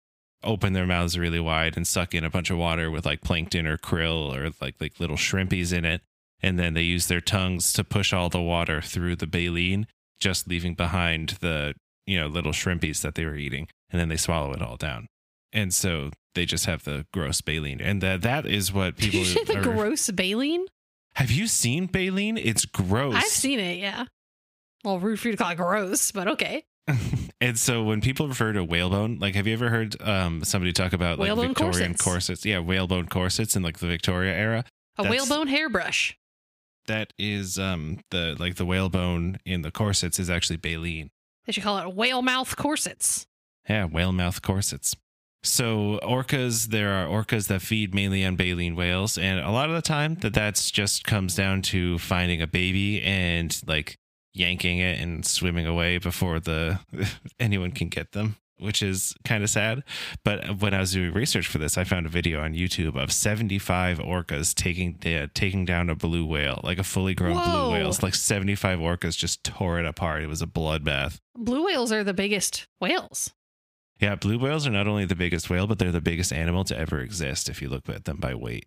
[0.43, 3.67] open their mouths really wide and suck in a bunch of water with like plankton
[3.67, 6.01] or krill or like like little shrimpies in it.
[6.41, 9.88] And then they use their tongues to push all the water through the baleen
[10.19, 11.73] just leaving behind the
[12.06, 13.67] you know little shrimpies that they were eating.
[13.89, 15.08] And then they swallow it all down.
[15.54, 17.80] And so they just have the gross baleen.
[17.82, 20.65] And that that is what people the are- gross baleen?
[21.15, 24.06] Have you seen baleen it's gross I've seen it, yeah.
[24.84, 26.63] Well, rude for you to call it gross, but okay.
[27.41, 30.93] and so when people refer to whalebone, like have you ever heard um somebody talk
[30.93, 32.01] about like Whalebone Victorian corsets.
[32.04, 32.45] corsets?
[32.45, 34.63] Yeah, whalebone corsets in like the Victoria era.
[34.97, 36.17] A That's- whalebone hairbrush.
[36.88, 41.10] That is um the like the whalebone in the corsets is actually baleen.
[41.45, 43.25] They should call it whale mouth corsets.
[43.67, 44.95] Yeah, whale mouth corsets.
[45.45, 49.75] So orcas, there are orcas that feed mainly on baleen whales, and a lot of
[49.75, 53.97] the time that that's just comes down to finding a baby and like
[54.34, 56.79] yanking it and swimming away before the
[57.39, 59.81] anyone can get them which is kind of sad
[60.23, 63.12] but when i was doing research for this i found a video on youtube of
[63.13, 67.43] 75 orcas taking uh, taking down a blue whale like a fully grown Whoa.
[67.43, 71.65] blue whale It's like 75 orcas just tore it apart it was a bloodbath Blue
[71.65, 73.34] whales are the biggest whales.
[73.99, 76.77] Yeah blue whales are not only the biggest whale but they're the biggest animal to
[76.77, 78.65] ever exist if you look at them by weight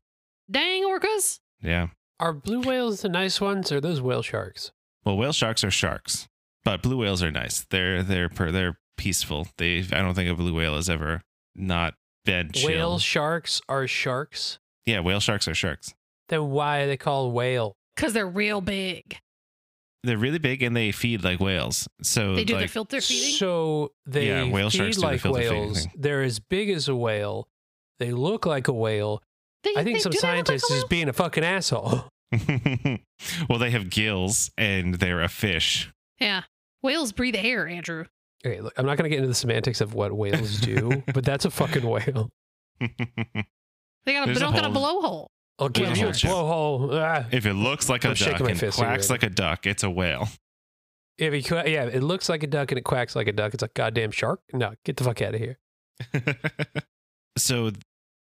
[0.50, 1.40] Dang orcas.
[1.62, 1.88] yeah
[2.20, 4.72] Are blue whales the nice ones or those whale sharks?
[5.04, 6.26] Well, whale sharks are sharks,
[6.64, 7.64] but blue whales are nice.
[7.70, 9.46] They're they're per, they're peaceful.
[9.58, 11.22] They I don't think a blue whale has ever
[11.54, 12.68] not been chill.
[12.70, 14.58] Whale sharks are sharks.
[14.86, 15.94] yeah, whale sharks are sharks.
[16.28, 17.76] Then why are they called whale?
[17.94, 19.18] Because they're real big.
[20.04, 21.88] They're really big and they feed like whales.
[22.02, 23.34] So They do like, the filter feeding.
[23.34, 25.86] So they Yeah, whale feed sharks do the like feeding whales.
[25.96, 27.48] They're as big as a whale.
[27.98, 29.22] They look like a whale.
[29.64, 32.04] They- I think they- some do they look like is being a fucking asshole.
[33.48, 35.90] well, they have gills and they're a fish.
[36.20, 36.42] Yeah.
[36.82, 38.04] Whales breathe air, Andrew.
[38.46, 41.24] Okay, look, I'm not going to get into the semantics of what whales do, but
[41.24, 42.30] that's a fucking whale.
[42.80, 45.26] They got a, There's they a don't got a blowhole.
[45.58, 46.90] I'll give you a blowhole.
[46.92, 47.26] Ah.
[47.32, 49.90] if it looks like a I'm shaking duck and quacks like a duck, it's a
[49.90, 50.28] whale.
[51.18, 53.52] If he, yeah, it looks like a duck and it quacks like a duck.
[53.52, 54.40] It's a goddamn shark.
[54.52, 55.58] No, get the fuck out of here.
[57.36, 57.72] so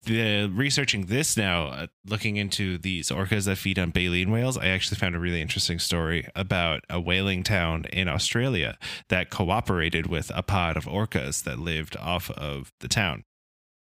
[0.06, 4.68] the researching this now uh, looking into these orcas that feed on baleen whales i
[4.68, 8.78] actually found a really interesting story about a whaling town in australia
[9.10, 13.24] that cooperated with a pod of orcas that lived off of the town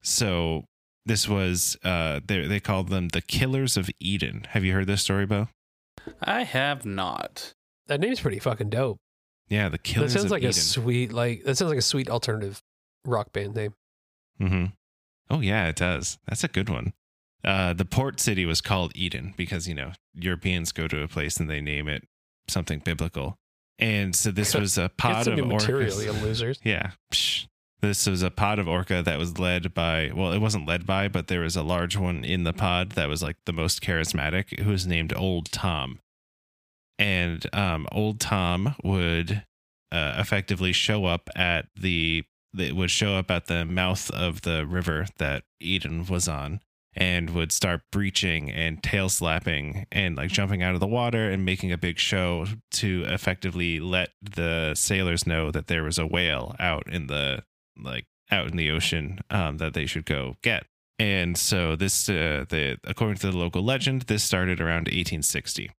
[0.02, 0.66] so
[1.10, 5.02] this was uh they, they called them the killers of eden have you heard this
[5.02, 5.50] story bo
[6.24, 7.54] I have not.
[7.88, 8.98] That name's pretty fucking dope.
[9.50, 11.82] yeah the killers that sounds of like eden a sweet, like that sounds like a
[11.84, 12.62] sweet alternative
[13.06, 13.74] rock band name.
[14.42, 14.66] Mm-hmm.
[15.30, 16.18] Oh yeah, it does.
[16.28, 16.94] That's a good one.
[17.44, 21.38] Uh, the port city was called Eden because you know Europeans go to a place
[21.40, 22.04] and they name it
[22.48, 23.36] something biblical.
[23.78, 26.22] And so this was a Get pod some of new material, you orcas.
[26.24, 26.60] losers.
[26.64, 26.92] Yeah.
[27.14, 27.39] Psh.
[27.82, 31.08] This was a pod of orca that was led by, well, it wasn't led by,
[31.08, 34.60] but there was a large one in the pod that was like the most charismatic,
[34.60, 36.00] who was named Old Tom.
[36.98, 39.44] And um, Old Tom would
[39.94, 42.26] uh, effectively show up at the,
[42.58, 46.60] it would show up at the mouth of the river that Eden was on
[46.96, 51.46] and would start breaching and tail slapping and like jumping out of the water and
[51.46, 56.56] making a big show to effectively let the sailors know that there was a whale
[56.60, 57.44] out in the
[57.84, 60.66] like out in the ocean um, that they should go get.
[60.98, 65.72] And so this, uh, the according to the local legend, this started around 1860.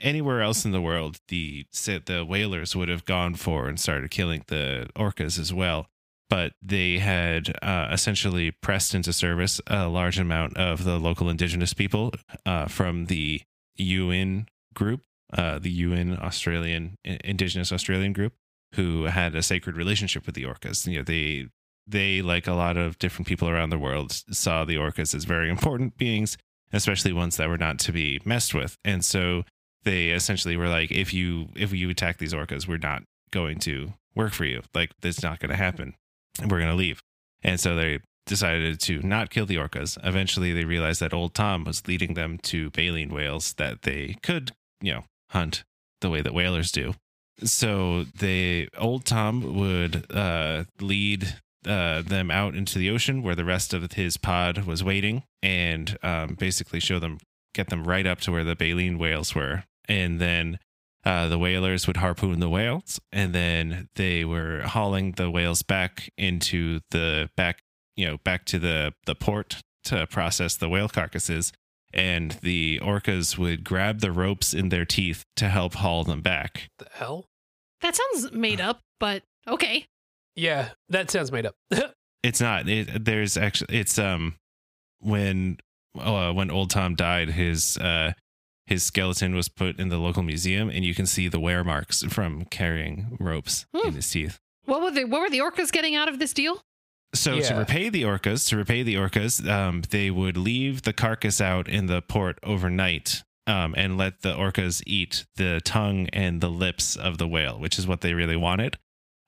[0.00, 4.44] Anywhere else in the world, the the whalers would have gone for and started killing
[4.46, 5.88] the orcas as well
[6.28, 11.72] but they had uh, essentially pressed into service a large amount of the local indigenous
[11.72, 12.12] people
[12.44, 13.40] uh, from the
[13.78, 18.34] Yuin group, uh, the Yuin Australian Indigenous Australian group,
[18.74, 20.86] who had a sacred relationship with the orcas.
[20.86, 21.48] You know, they
[21.86, 25.48] they like a lot of different people around the world saw the orcas as very
[25.48, 26.36] important beings,
[26.72, 29.44] especially ones that were not to be messed with, and so
[29.84, 33.92] they essentially were like, if you if you attack these orcas, we're not going to
[34.14, 34.62] work for you.
[34.74, 35.94] Like that's not going to happen
[36.42, 37.02] we're going to leave.
[37.42, 39.98] And so they decided to not kill the orcas.
[40.04, 44.52] Eventually, they realized that old Tom was leading them to baleen whales that they could,
[44.80, 45.64] you know, hunt
[46.00, 46.94] the way that whalers do.
[47.44, 53.44] So they, old Tom would uh, lead uh, them out into the ocean where the
[53.44, 57.18] rest of his pod was waiting and um, basically show them,
[57.54, 59.64] get them right up to where the baleen whales were.
[59.88, 60.58] And then
[61.04, 66.10] uh, the whalers would harpoon the whales, and then they were hauling the whales back
[66.18, 67.60] into the back,
[67.96, 71.52] you know, back to the the port to process the whale carcasses.
[71.94, 76.68] And the orcas would grab the ropes in their teeth to help haul them back.
[76.78, 77.27] The hell?
[77.80, 79.86] That sounds made up, but okay.
[80.36, 81.54] Yeah, that sounds made up.
[82.24, 82.68] It's not.
[82.68, 83.78] It, there's actually.
[83.78, 84.34] It's um
[85.00, 85.58] when
[85.98, 88.12] uh, when old Tom died, his uh
[88.66, 92.02] his skeleton was put in the local museum, and you can see the wear marks
[92.02, 93.88] from carrying ropes Hmm.
[93.88, 94.38] in his teeth.
[94.64, 96.60] What were the what were the orcas getting out of this deal?
[97.14, 101.40] So to repay the orcas, to repay the orcas, um, they would leave the carcass
[101.40, 106.48] out in the port overnight, um, and let the orcas eat the tongue and the
[106.50, 108.78] lips of the whale, which is what they really wanted.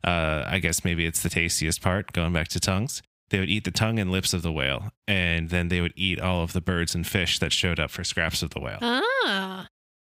[0.04, 2.12] Uh, I guess maybe it's the tastiest part.
[2.12, 5.50] Going back to tongues, they would eat the tongue and lips of the whale, and
[5.50, 8.42] then they would eat all of the birds and fish that showed up for scraps
[8.42, 8.78] of the whale.
[8.80, 9.66] Ah,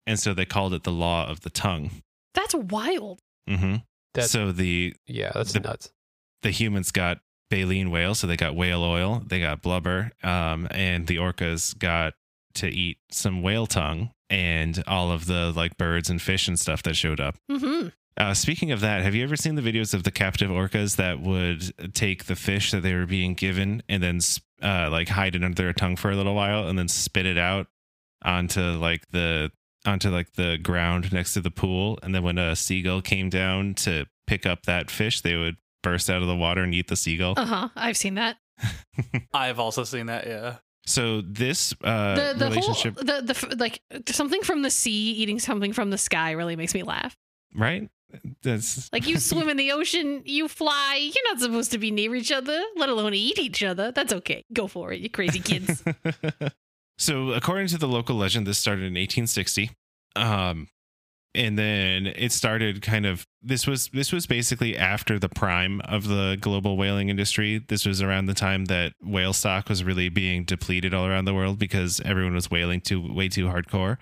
[0.06, 1.91] And so they called it the law of the tongue.
[2.36, 3.19] that's wild.
[3.50, 3.78] Mm-hmm.
[4.13, 5.91] That's So the yeah, that's the- nuts.
[6.43, 7.19] the humans got
[7.50, 12.13] baleen whale, so they got whale oil, they got blubber, um, and the orcas got
[12.55, 16.83] to eat some whale tongue and all of the like birds and fish and stuff
[16.83, 17.35] that showed up.
[17.51, 17.89] Mm-hmm.
[18.17, 21.21] Uh, speaking of that, have you ever seen the videos of the captive orcas that
[21.21, 24.19] would take the fish that they were being given and then
[24.62, 27.38] uh, like hide it under their tongue for a little while and then spit it
[27.38, 27.67] out
[28.23, 29.49] onto like the
[29.85, 33.73] onto like the ground next to the pool and then when a seagull came down
[33.73, 36.97] to pick up that fish they would burst out of the water and eat the
[36.97, 37.69] seagull Uh-huh.
[37.77, 38.35] I've seen that.
[39.33, 40.27] I've also seen that.
[40.27, 40.57] Yeah.
[40.89, 45.39] So this uh the the relationship whole the the like something from the sea eating
[45.39, 47.15] something from the sky really makes me laugh.
[47.56, 47.89] right
[48.41, 50.97] that's Like you swim in the ocean, you fly.
[51.02, 53.91] You're not supposed to be near each other, let alone eat each other.
[53.91, 54.45] That's okay.
[54.54, 55.84] Go for it, you crazy kids.
[56.97, 59.71] so, according to the local legend, this started in 1860.
[60.15, 60.67] Um,
[61.36, 66.08] and then it started kind of this was this was basically after the prime of
[66.08, 67.63] the global whaling industry.
[67.68, 71.34] This was around the time that whale stock was really being depleted all around the
[71.34, 73.98] world because everyone was whaling too way too hardcore.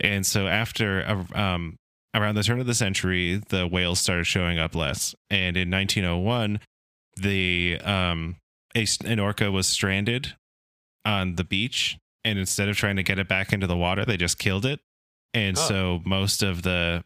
[0.00, 1.76] And so after uh, um
[2.14, 5.14] around the turn of the century, the whales started showing up less.
[5.28, 6.60] And in 1901,
[7.16, 8.36] the um
[8.74, 10.34] a, an orca was stranded
[11.04, 14.16] on the beach and instead of trying to get it back into the water they
[14.16, 14.80] just killed it
[15.34, 15.60] and Oh.
[15.60, 17.04] so most of the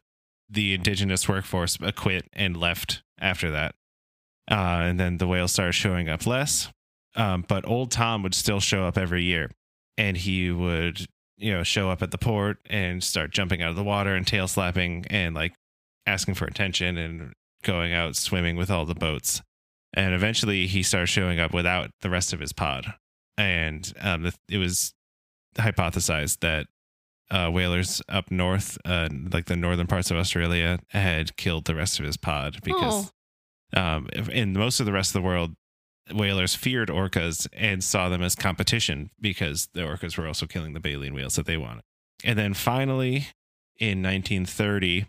[0.50, 3.74] the indigenous workforce uh, quit and left after that.
[4.50, 6.70] Uh, and then the whales started showing up less.
[7.16, 9.50] Um, but old tom would still show up every year.
[9.96, 11.06] And he would
[11.36, 14.26] you know show up at the port and start jumping out of the water and
[14.26, 15.52] tail slapping and like
[16.06, 17.32] asking for attention and
[17.62, 19.40] going out swimming with all the boats.
[19.94, 22.94] And eventually he started showing up without the rest of his pod.
[23.38, 24.92] And um, it was
[25.56, 26.66] hypothesized that
[27.30, 31.98] uh, whalers up north, uh, like the northern parts of Australia, had killed the rest
[31.98, 33.12] of his pod because
[33.74, 35.54] um, in most of the rest of the world,
[36.12, 40.80] whalers feared orcas and saw them as competition because the orcas were also killing the
[40.80, 41.82] baleen whales that they wanted.
[42.22, 43.28] And then finally,
[43.78, 45.06] in 1930,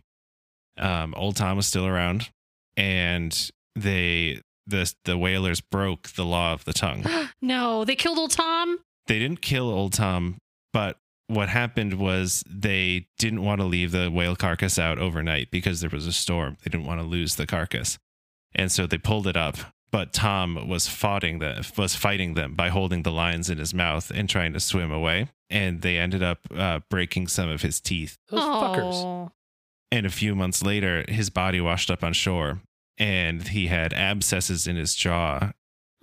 [0.77, 2.29] um, Old Tom was still around,
[2.77, 7.05] and they the the whalers broke the law of the tongue
[7.41, 8.79] no, they killed old Tom.
[9.07, 10.37] they didn't kill old Tom,
[10.73, 15.81] but what happened was they didn't want to leave the whale carcass out overnight because
[15.81, 16.57] there was a storm.
[16.63, 17.97] They didn't want to lose the carcass.
[18.53, 19.57] And so they pulled it up.
[19.91, 24.11] But Tom was fighting them, was fighting them by holding the lines in his mouth
[24.13, 25.29] and trying to swim away.
[25.49, 28.17] And they ended up uh, breaking some of his teeth.
[28.29, 28.93] Those fuckers.
[28.93, 29.31] Oh.
[29.91, 32.61] And a few months later, his body washed up on shore,
[32.97, 35.53] and he had abscesses in his jaw,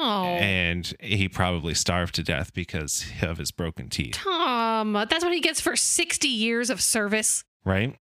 [0.04, 0.24] Oh.
[0.24, 4.14] and he probably starved to death because of his broken teeth.
[4.14, 7.44] Tom, that's what he gets for 60 years of service.
[7.64, 7.96] right?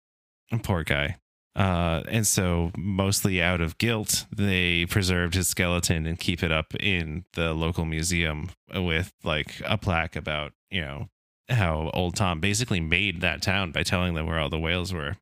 [0.63, 1.17] Poor guy.
[1.55, 6.75] Uh, and so, mostly out of guilt, they preserved his skeleton and keep it up
[6.75, 11.09] in the local museum with like a plaque about, you know,
[11.49, 15.17] how old Tom basically made that town by telling them where all the whales were.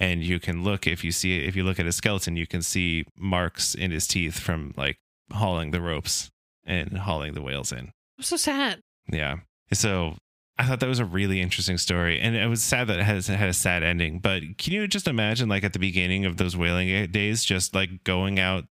[0.00, 2.62] And you can look if you see if you look at his skeleton, you can
[2.62, 4.96] see marks in his teeth from like
[5.32, 6.30] hauling the ropes
[6.64, 7.90] and hauling the whales in.
[8.18, 8.80] I'm so sad.
[9.10, 9.36] Yeah.
[9.72, 10.14] So
[10.58, 13.28] I thought that was a really interesting story, and it was sad that it has
[13.28, 14.20] it had a sad ending.
[14.20, 18.04] But can you just imagine, like at the beginning of those whaling days, just like
[18.04, 18.64] going out,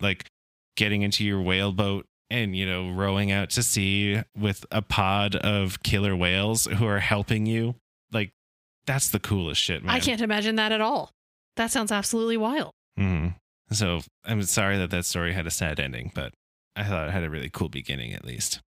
[0.00, 0.26] like
[0.76, 5.36] getting into your whale boat and you know rowing out to sea with a pod
[5.36, 7.76] of killer whales who are helping you?
[8.10, 8.32] Like
[8.86, 9.94] that's the coolest shit, man.
[9.94, 11.10] I can't imagine that at all.
[11.56, 12.72] That sounds absolutely wild.
[12.98, 13.36] Mhm.
[13.70, 16.32] So I'm sorry that that story had a sad ending, but
[16.76, 18.60] I thought it had a really cool beginning at least.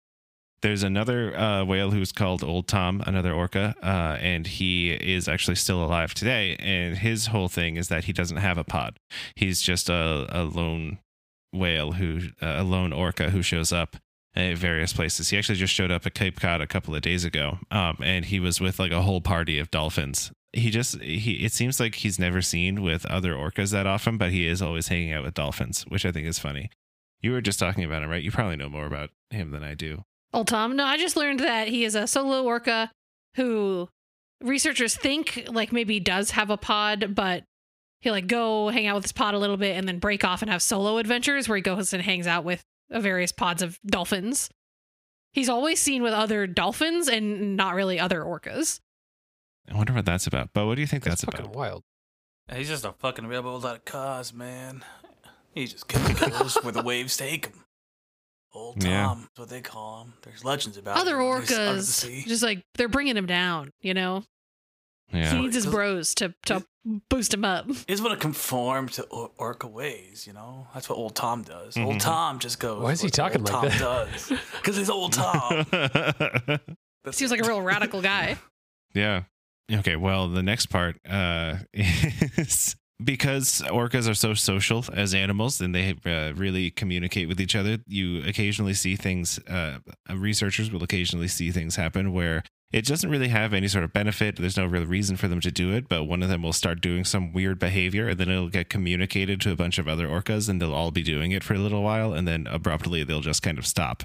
[0.61, 5.55] There's another uh, whale who's called Old Tom, another orca, uh, and he is actually
[5.55, 6.55] still alive today.
[6.59, 8.97] And his whole thing is that he doesn't have a pod.
[9.35, 10.99] He's just a, a lone
[11.51, 13.97] whale who, uh, a lone orca who shows up
[14.35, 15.29] at various places.
[15.29, 18.25] He actually just showed up at Cape Cod a couple of days ago, um, and
[18.25, 20.31] he was with like a whole party of dolphins.
[20.55, 24.31] He just he it seems like he's never seen with other orcas that often, but
[24.31, 26.69] he is always hanging out with dolphins, which I think is funny.
[27.21, 28.23] You were just talking about him, right?
[28.23, 30.05] You probably know more about him than I do.
[30.33, 30.75] Old Tom.
[30.75, 32.89] No, I just learned that he is a solo orca
[33.35, 33.89] who
[34.41, 37.43] researchers think like maybe does have a pod, but
[38.01, 40.41] he'll like go hang out with his pod a little bit and then break off
[40.41, 44.49] and have solo adventures where he goes and hangs out with various pods of dolphins.
[45.33, 48.79] He's always seen with other dolphins and not really other orcas.
[49.71, 50.49] I wonder what that's about.
[50.53, 51.55] But what do you think That's, that's, fucking about?
[51.57, 51.83] wild.
[52.53, 54.83] He's just a fucking rebel without a cause, man.
[55.53, 57.63] He just goes where the waves take him.
[58.53, 59.15] Old Tom, Yeah.
[59.19, 60.13] that's what they call him.
[60.21, 61.39] There's legends about other him.
[61.41, 62.23] He's the orcas, sea.
[62.27, 63.71] just like they're bringing him down.
[63.81, 64.23] You know,
[65.11, 65.29] Yeah.
[65.31, 65.41] he Yeah.
[65.41, 66.63] needs his bros to to
[67.09, 67.65] boost him up.
[67.67, 70.67] He just want to conform to or- orca ways, you know?
[70.73, 71.73] That's what old Tom does.
[71.75, 71.85] Mhm.
[71.85, 72.81] Old Tom just goes.
[72.83, 73.79] Why is he what talking old like Tom that?
[73.79, 74.31] does.
[74.57, 75.65] Because he's old Tom.
[75.71, 76.61] That's
[77.17, 78.37] Seems like a real radical guy.
[78.93, 79.23] yeah.
[79.71, 85.73] Okay, well, the next part uh, is because orcas are so social as animals and
[85.73, 87.77] they uh, really communicate with each other.
[87.87, 89.39] You occasionally see things.
[89.47, 89.79] Uh,
[90.13, 94.35] researchers will occasionally see things happen where it doesn't really have any sort of benefit.
[94.35, 96.81] There's no real reason for them to do it, but one of them will start
[96.81, 100.49] doing some weird behavior, and then it'll get communicated to a bunch of other orcas,
[100.49, 103.41] and they'll all be doing it for a little while, and then abruptly they'll just
[103.41, 104.03] kind of stop.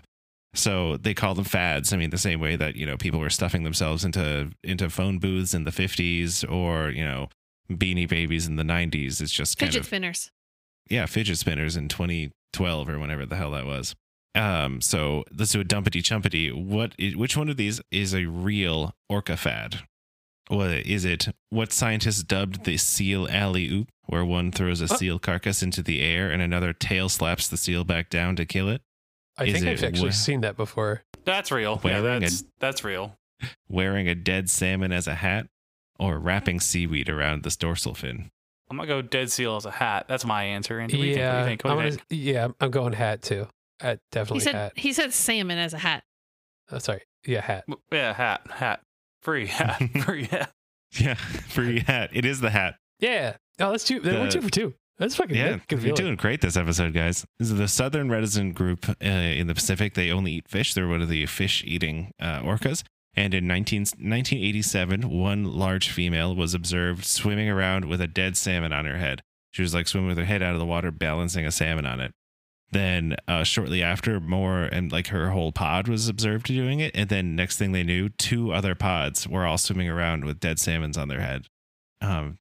[0.54, 1.92] So they call them fads.
[1.92, 5.18] I mean, the same way that you know people were stuffing themselves into into phone
[5.18, 7.28] booths in the 50s, or you know
[7.70, 9.20] Beanie Babies in the 90s.
[9.20, 10.30] It's just kind Fidget of spinners.
[10.88, 13.94] yeah, fidget spinners in 2012 or whenever the hell that was.
[14.34, 16.52] Um, so let's do a dumpity chumpity.
[16.52, 16.94] What?
[17.16, 19.80] Which one of these is a real orca fad?
[20.48, 21.28] What is it?
[21.50, 24.96] What scientists dubbed the seal alley oop, where one throws a Uh.
[24.96, 28.68] seal carcass into the air and another tail slaps the seal back down to kill
[28.68, 28.82] it?
[29.40, 31.02] I Is think I've actually wh- seen that before.
[31.24, 31.80] That's real.
[31.84, 33.16] Yeah, Wearing a- that's that's real.
[33.68, 35.46] Wearing a dead salmon as a hat,
[35.98, 38.30] or wrapping seaweed around this dorsal fin?
[38.70, 40.06] I'm gonna go dead seal as a hat.
[40.08, 40.78] That's my answer.
[40.78, 41.24] Andy, what do you think?
[41.24, 41.66] What do yeah, you think?
[41.66, 43.48] I'm gonna, yeah, I'm going hat too.
[43.82, 44.72] Uh, He definitely said hat.
[44.76, 46.04] he said salmon as a hat.
[46.70, 47.64] Oh, sorry, yeah, hat.
[47.90, 48.80] Yeah, hat, hat,
[49.22, 50.52] free hat, free hat.
[50.98, 52.10] Yeah, free hat.
[52.12, 52.74] It is the hat.
[52.98, 53.36] Yeah.
[53.60, 54.00] Oh, that's two.
[54.02, 54.74] We're two for two.
[55.00, 55.82] That's fucking Yeah, good.
[55.82, 57.24] You're doing great this episode, guys.
[57.38, 59.94] This is the Southern Resident Group uh, in the Pacific.
[59.94, 60.74] They only eat fish.
[60.74, 62.82] They're one of the fish-eating uh, orcas.
[63.14, 68.74] And in 19, 1987, one large female was observed swimming around with a dead salmon
[68.74, 69.22] on her head.
[69.52, 72.00] She was like swimming with her head out of the water, balancing a salmon on
[72.00, 72.12] it.
[72.70, 76.92] Then uh, shortly after, more and like her whole pod was observed doing it.
[76.94, 80.58] And then next thing they knew, two other pods were all swimming around with dead
[80.58, 81.46] salmons on their head.
[82.02, 82.38] Um,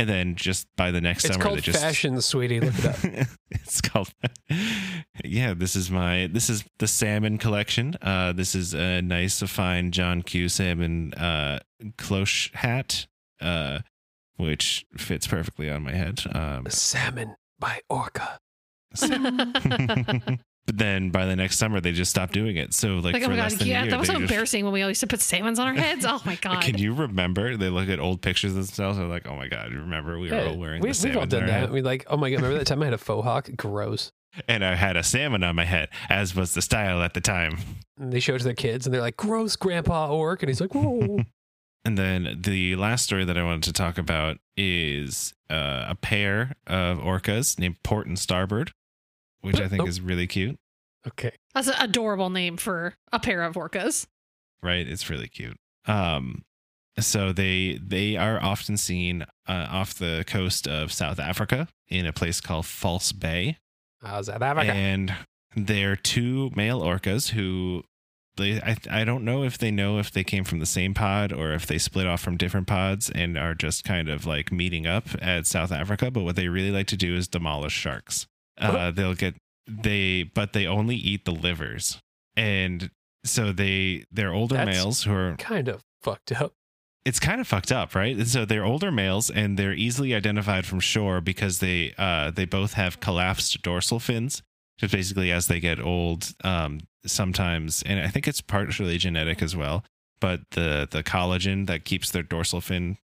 [0.00, 2.60] and then just by the next It's summer, called they just fashion, sweetie.
[2.60, 3.26] Look it up.
[3.50, 4.10] it's called
[5.24, 9.90] yeah this is my this is the salmon collection uh this is a nice fine
[9.90, 11.58] john q salmon uh
[11.98, 13.06] cloche hat
[13.40, 13.80] uh
[14.36, 18.38] which fits perfectly on my head um Salmon by Orca.
[20.66, 23.32] but then by the next summer they just stopped doing it so like, Like, for
[23.32, 24.92] oh my less god, than yeah, year, that was so just- embarrassing when we always
[24.96, 26.04] used to put salmons on our heads.
[26.06, 26.62] Oh my god.
[26.62, 27.56] Can you remember?
[27.56, 28.98] They look at old pictures of themselves.
[28.98, 31.26] They're like, "Oh my god, remember we were Yeah, all wearing we, the we've all
[31.26, 31.68] done that.
[31.68, 33.48] I mean, like, oh my god, remember that time I had a faux hawk?
[33.56, 34.10] Gross.
[34.46, 37.58] and I had a salmon on my head, as was the style at the time."
[37.98, 40.60] And they show it to their kids, and they're like, "Gross, Grandpa Orc," and he's
[40.60, 41.20] like, "Whoa."
[41.82, 46.52] And then the last story that I wanted to talk about is uh, a pair
[46.66, 48.70] of orcas named Port and Starboard,
[49.40, 49.86] which I think Oh.
[49.86, 50.58] is really cute.
[51.06, 51.32] okay.
[51.54, 54.06] That's an adorable name for a pair of orcas.
[54.62, 54.86] Right?
[54.86, 55.56] It's really cute.
[55.86, 56.42] Um,
[56.98, 62.12] so they they are often seen uh, off the coast of South Africa in a
[62.12, 63.56] place called False Bay,
[64.02, 64.42] How's that?
[64.42, 64.72] Africa?
[64.72, 65.14] and
[65.56, 67.82] they're two male orcas who.
[68.36, 71.32] They, I, I don't know if they know if they came from the same pod
[71.32, 74.86] or if they split off from different pods and are just kind of like meeting
[74.86, 76.10] up at South Africa.
[76.10, 78.26] But what they really like to do is demolish sharks.
[78.60, 79.34] Uh, they'll get
[79.66, 81.98] they, but they only eat the livers,
[82.36, 82.90] and
[83.24, 85.36] so they they're older That's- males who are.
[85.36, 86.52] kind of fucked up.
[87.06, 88.14] It's kind of fucked up, right?
[88.14, 92.44] And so they're older males, and they're easily identified from shore because they uh they
[92.44, 94.42] both have collapsed dorsal fins.
[94.78, 99.54] Just basically as they get old, um, sometimes, and I think it's partially genetic as
[99.56, 99.84] well.
[100.20, 102.96] But the the collagen that keeps their dorsal fin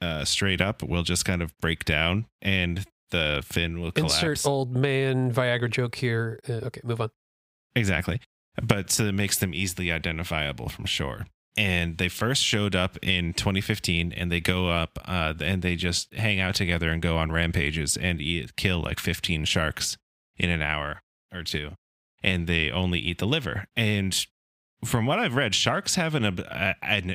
[0.00, 4.22] uh, straight up will just kind of break down, and the fin will collapse.
[4.22, 6.40] Insert old man Viagra joke here.
[6.48, 7.10] Uh, okay, move on.
[7.76, 8.20] Exactly.
[8.60, 11.26] But so it makes them easily identifiable from shore.
[11.56, 16.12] And they first showed up in 2015 and they go up uh, and they just
[16.14, 19.96] hang out together and go on rampages and eat, kill like 15 sharks
[20.36, 21.70] in an hour or two.
[22.24, 23.66] And they only eat the liver.
[23.76, 24.26] And
[24.84, 27.14] from what I've read, sharks have an, a, an,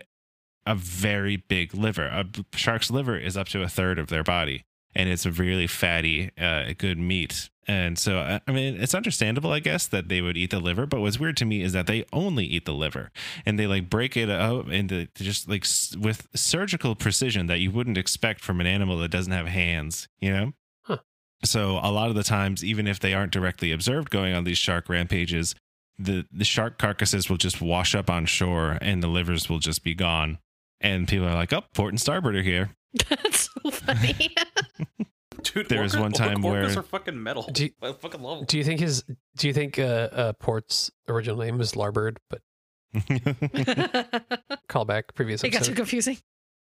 [0.66, 2.06] a very big liver.
[2.06, 4.64] A shark's liver is up to a third of their body
[4.96, 7.50] and it's a really fatty, uh, good meat.
[7.68, 10.88] And so, I mean, it's understandable, I guess, that they would eat the liver.
[10.88, 13.12] But what's weird to me is that they only eat the liver,
[13.46, 17.70] and they like break it up into just like s- with surgical precision that you
[17.70, 20.08] wouldn't expect from an animal that doesn't have hands.
[20.20, 20.54] You know.
[20.86, 20.98] Huh.
[21.44, 24.58] So a lot of the times, even if they aren't directly observed going on these
[24.58, 25.54] shark rampages,
[26.00, 29.84] the the shark carcasses will just wash up on shore, and the livers will just
[29.84, 30.40] be gone.
[30.82, 32.72] And people are like, "Oh, port and starboard are here."
[33.10, 34.36] That's so funny.
[35.64, 37.44] Dude, There was one time orcas where- are fucking metal.
[37.52, 38.46] Do you- I fucking love them.
[38.48, 39.04] Do you think his?
[39.38, 39.82] Do you think uh,
[40.12, 42.20] uh Port's original name was Larboard?
[42.30, 42.42] But
[44.68, 46.18] call back previous it got too confusing.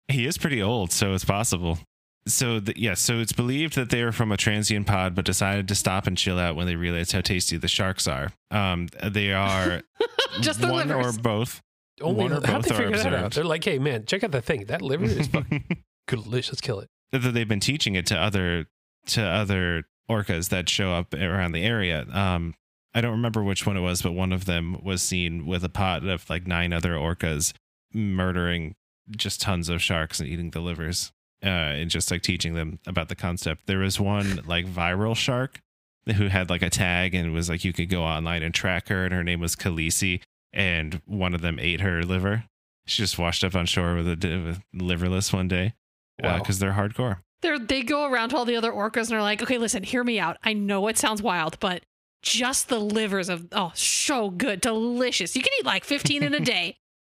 [0.08, 1.78] He is pretty old, so it's possible.
[2.26, 5.66] So the, yeah, so it's believed that they were from a transient pod, but decided
[5.68, 8.28] to stop and chill out when they realized how tasty the sharks are.
[8.52, 9.82] Um, they are
[10.40, 11.18] Just the one livers.
[11.18, 11.60] or both.
[12.00, 13.12] Only One or how both they are that out?
[13.14, 13.34] observed.
[13.36, 14.66] They're like, hey man, check out that thing.
[14.66, 15.64] That liver is fucking
[16.06, 16.52] delicious.
[16.52, 16.88] Let's kill it.
[17.12, 18.66] that they've been teaching it to other
[19.06, 22.06] to other orcas that show up around the area.
[22.12, 22.54] Um,
[22.94, 25.68] I don't remember which one it was, but one of them was seen with a
[25.68, 27.52] pot of like nine other orcas
[27.94, 28.74] murdering
[29.10, 31.10] just tons of sharks and eating the livers,
[31.44, 33.66] uh, and just like teaching them about the concept.
[33.66, 35.60] There was one like viral shark
[36.16, 39.04] who had like a tag and was like you could go online and track her,
[39.04, 40.20] and her name was Khaleesi,
[40.52, 42.44] and one of them ate her liver.
[42.86, 45.74] She just washed up on shore with a with liverless one day
[46.22, 46.38] Wow.
[46.38, 47.18] because they're hardcore.
[47.42, 50.04] They're, they go around to all the other orcas and are like, okay, listen, hear
[50.04, 50.38] me out.
[50.42, 51.84] I know it sounds wild, but
[52.22, 55.36] just the livers of, oh, so good, delicious.
[55.36, 56.78] You can eat like 15 in a day.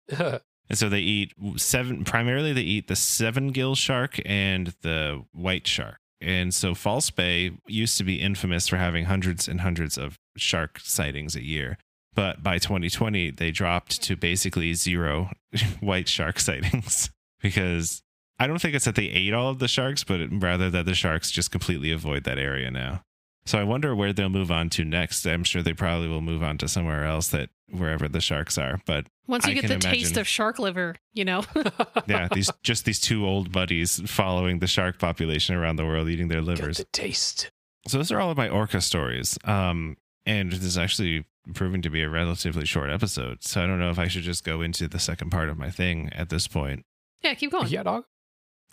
[0.69, 5.67] And so they eat seven, primarily they eat the seven gill shark and the white
[5.67, 5.99] shark.
[6.19, 10.81] And so False Bay used to be infamous for having hundreds and hundreds of shark
[10.81, 11.77] sightings a year.
[12.15, 15.31] But by 2020, they dropped to basically zero
[15.81, 17.11] white shark sightings
[17.41, 18.03] because
[18.43, 20.95] I don't think it's that they ate all of the sharks, but rather that the
[20.95, 23.03] sharks just completely avoid that area now.
[23.45, 25.25] So I wonder where they'll move on to next.
[25.27, 28.81] I'm sure they probably will move on to somewhere else that wherever the sharks are.
[28.85, 31.45] But Once you I get the can taste of shark liver, you know?
[32.09, 36.27] yeah, these just these two old buddies following the shark population around the world, eating
[36.29, 36.79] their Got livers.
[36.79, 37.51] the taste.
[37.87, 39.39] So those are all of my orca stories.
[39.45, 41.25] Um, and this is actually
[41.55, 43.43] proving to be a relatively short episode.
[43.43, 45.71] So I don't know if I should just go into the second part of my
[45.71, 46.85] thing at this point.
[47.23, 47.69] yeah, keep going.
[47.69, 48.05] Yeah, dog.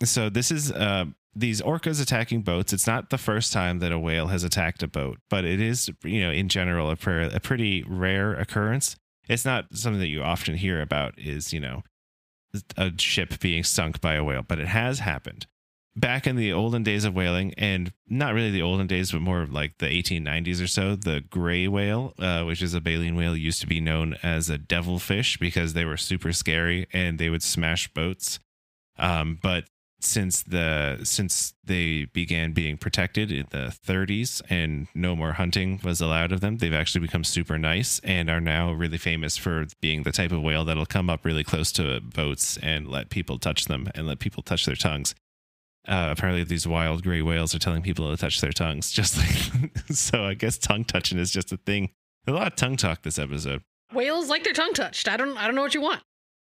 [0.02, 2.72] So this is uh, these orcas attacking boats.
[2.72, 5.90] It's not the first time that a whale has attacked a boat, but it is,
[6.04, 8.96] you know, in general, a, a pretty rare occurrence.
[9.28, 11.18] It's not something that you often hear about.
[11.18, 11.82] Is you know,
[12.76, 15.46] a ship being sunk by a whale, but it has happened.
[15.96, 19.44] Back in the olden days of whaling, and not really the olden days, but more
[19.44, 23.60] like the 1890s or so, the gray whale, uh, which is a baleen whale, used
[23.60, 27.92] to be known as a devilfish because they were super scary and they would smash
[27.92, 28.38] boats.
[28.98, 29.64] Um, but
[30.00, 36.00] since the since they began being protected in the 30s and no more hunting was
[36.00, 40.02] allowed of them, they've actually become super nice and are now really famous for being
[40.02, 43.66] the type of whale that'll come up really close to boats and let people touch
[43.66, 45.14] them and let people touch their tongues.
[45.86, 49.70] Uh, apparently, these wild gray whales are telling people to touch their tongues, just like
[49.90, 50.24] so.
[50.24, 51.90] I guess tongue touching is just a thing.
[52.26, 53.62] A lot of tongue talk this episode.
[53.92, 55.08] Whales like their tongue touched.
[55.08, 56.02] I don't I don't know what you want.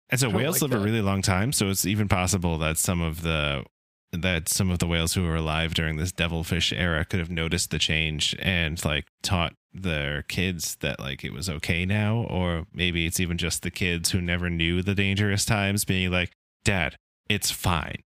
[0.10, 3.01] And so whales like live a really long time, so it's even possible that some
[3.01, 3.66] of the
[4.14, 7.72] that some of the whales who were alive during this devilfish era could have noticed
[7.72, 13.05] the change and like taught their kids that like it was okay now or maybe
[13.05, 16.32] it's even just the kids who never knew the dangerous times being like
[16.64, 16.95] dad
[17.30, 18.03] it's fine.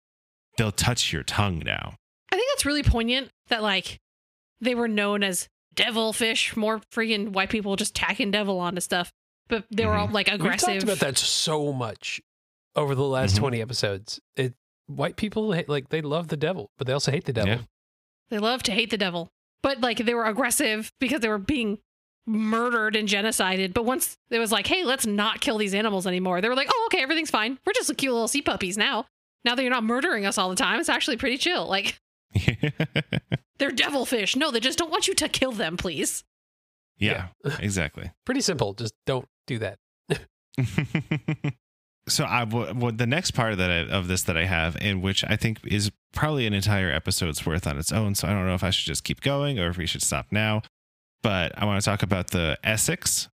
[0.58, 1.94] They'll touch your tongue now.
[2.30, 3.98] I think that's really poignant that like
[4.60, 9.10] they were known as devilfish, more freaking white people just tacking devil onto stuff.
[9.48, 10.68] But they were all like aggressive.
[10.68, 10.88] We've aggressive.
[10.88, 12.20] talked about that so much
[12.76, 13.38] over the last Mhm.
[13.40, 14.20] 20 episodes.
[14.36, 14.54] It
[14.86, 17.50] white people like they love the devil, but they also hate the devil.
[17.54, 17.58] Yeah.
[18.30, 19.30] They love to hate the devil.
[19.62, 21.78] But like they were aggressive because they were being
[22.26, 23.74] murdered and genocided.
[23.74, 26.68] But once it was like, hey, let's not kill these animals anymore, they were like,
[26.70, 27.58] oh, okay, everything's fine.
[27.66, 29.06] We're just cute little sea puppies now.
[29.44, 31.66] Now that you're not murdering us all the time, it's actually pretty chill.
[31.66, 31.98] Like
[33.58, 34.36] they're devilfish.
[34.36, 36.24] No, they just don't want you to kill them, please.
[36.98, 37.28] yeah
[37.60, 38.72] exactly Pretty simple.
[38.74, 39.78] Just don't do that.
[42.08, 44.76] so I w- well, the next part of that I, of this that I have,
[44.80, 48.14] and which I think is probably an entire episode's worth on its own.
[48.14, 50.26] So I don't know if I should just keep going or if we should stop
[50.30, 50.62] now.
[51.22, 53.28] But I want to talk about the Essex,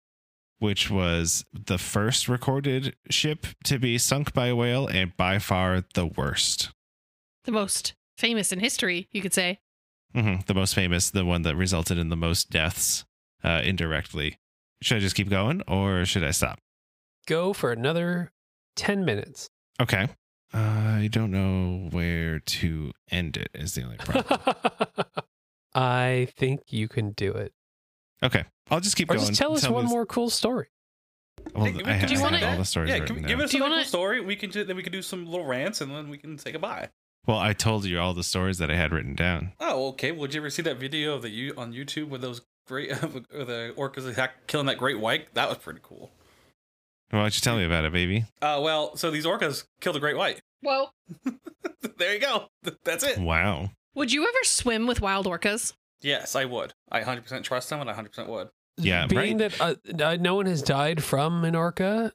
[0.59, 5.83] which was the first recorded ship to be sunk by a whale, and by far
[5.93, 6.71] the worst.
[7.43, 9.59] The most famous in history, you could say.
[10.13, 13.03] hmm The most famous, the one that resulted in the most deaths
[13.43, 14.37] uh, indirectly.
[14.81, 16.59] Should I just keep going or should I stop?
[17.27, 18.31] Go for another
[18.75, 19.49] 10 minutes.
[19.79, 20.07] Okay.
[20.53, 25.05] I don't know where to end it, is the only problem.
[25.73, 27.53] I think you can do it.
[28.23, 28.43] okay.
[28.69, 29.27] I'll just keep Or going.
[29.27, 30.67] just tell us one me- more cool story.
[31.53, 33.51] Well, Hey, we I, can do you wanna- all the stories yeah, written give, us
[33.51, 34.21] Do a cool wanna- story.
[34.21, 36.51] We can do, then we can do some little rants and then we can say
[36.51, 36.89] goodbye.
[37.27, 39.53] Well, I told you all the stories that I had written down.
[39.59, 40.11] Oh, okay.
[40.11, 42.41] Well, did you ever see that video of the you on YouTube with those
[42.71, 45.33] great the orcas attack, killing that great white?
[45.33, 46.09] That was pretty cool.
[47.09, 48.23] Why don't you tell me about it, baby?
[48.41, 50.39] Uh, well, so these orcas killed a great white.
[50.61, 50.87] Whoa.
[51.97, 52.47] there you go.
[52.85, 53.17] That's it.
[53.17, 53.71] Wow.
[53.95, 55.73] Would you ever swim with wild orcas?
[56.01, 56.73] Yes, I would.
[56.89, 58.47] I 100% trust them, and I 100% would.
[58.77, 59.51] Yeah, Being right.
[59.57, 62.13] that uh, uh, no one has died from an orca,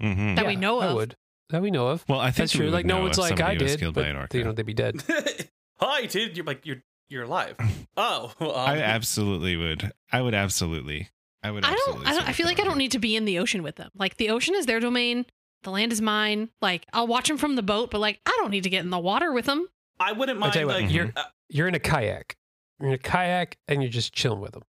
[0.00, 0.96] hmm That we know I of.
[0.96, 1.14] would.
[1.50, 2.04] That we know of.
[2.08, 2.70] Well, I think That's true.
[2.70, 4.38] Like no one's like I did, killed by an but orca.
[4.38, 5.02] you know they'd be dead.
[5.78, 6.36] Hi, dude.
[6.36, 7.56] You're like you're you're alive.
[7.98, 9.90] Oh, well, um, I absolutely would.
[10.12, 11.08] I would absolutely.
[11.42, 11.64] I would.
[11.64, 12.06] I don't.
[12.06, 12.28] I don't.
[12.28, 13.90] I feel like I don't need to be in the ocean with them.
[13.96, 15.24] Like the ocean is their domain.
[15.62, 16.50] The land is mine.
[16.60, 18.90] Like I'll watch them from the boat, but like I don't need to get in
[18.90, 19.66] the water with them.
[19.98, 22.36] I wouldn't mind tell you what, like you're uh, you're in a kayak.
[22.78, 24.64] You're in a kayak and you're just chilling with them.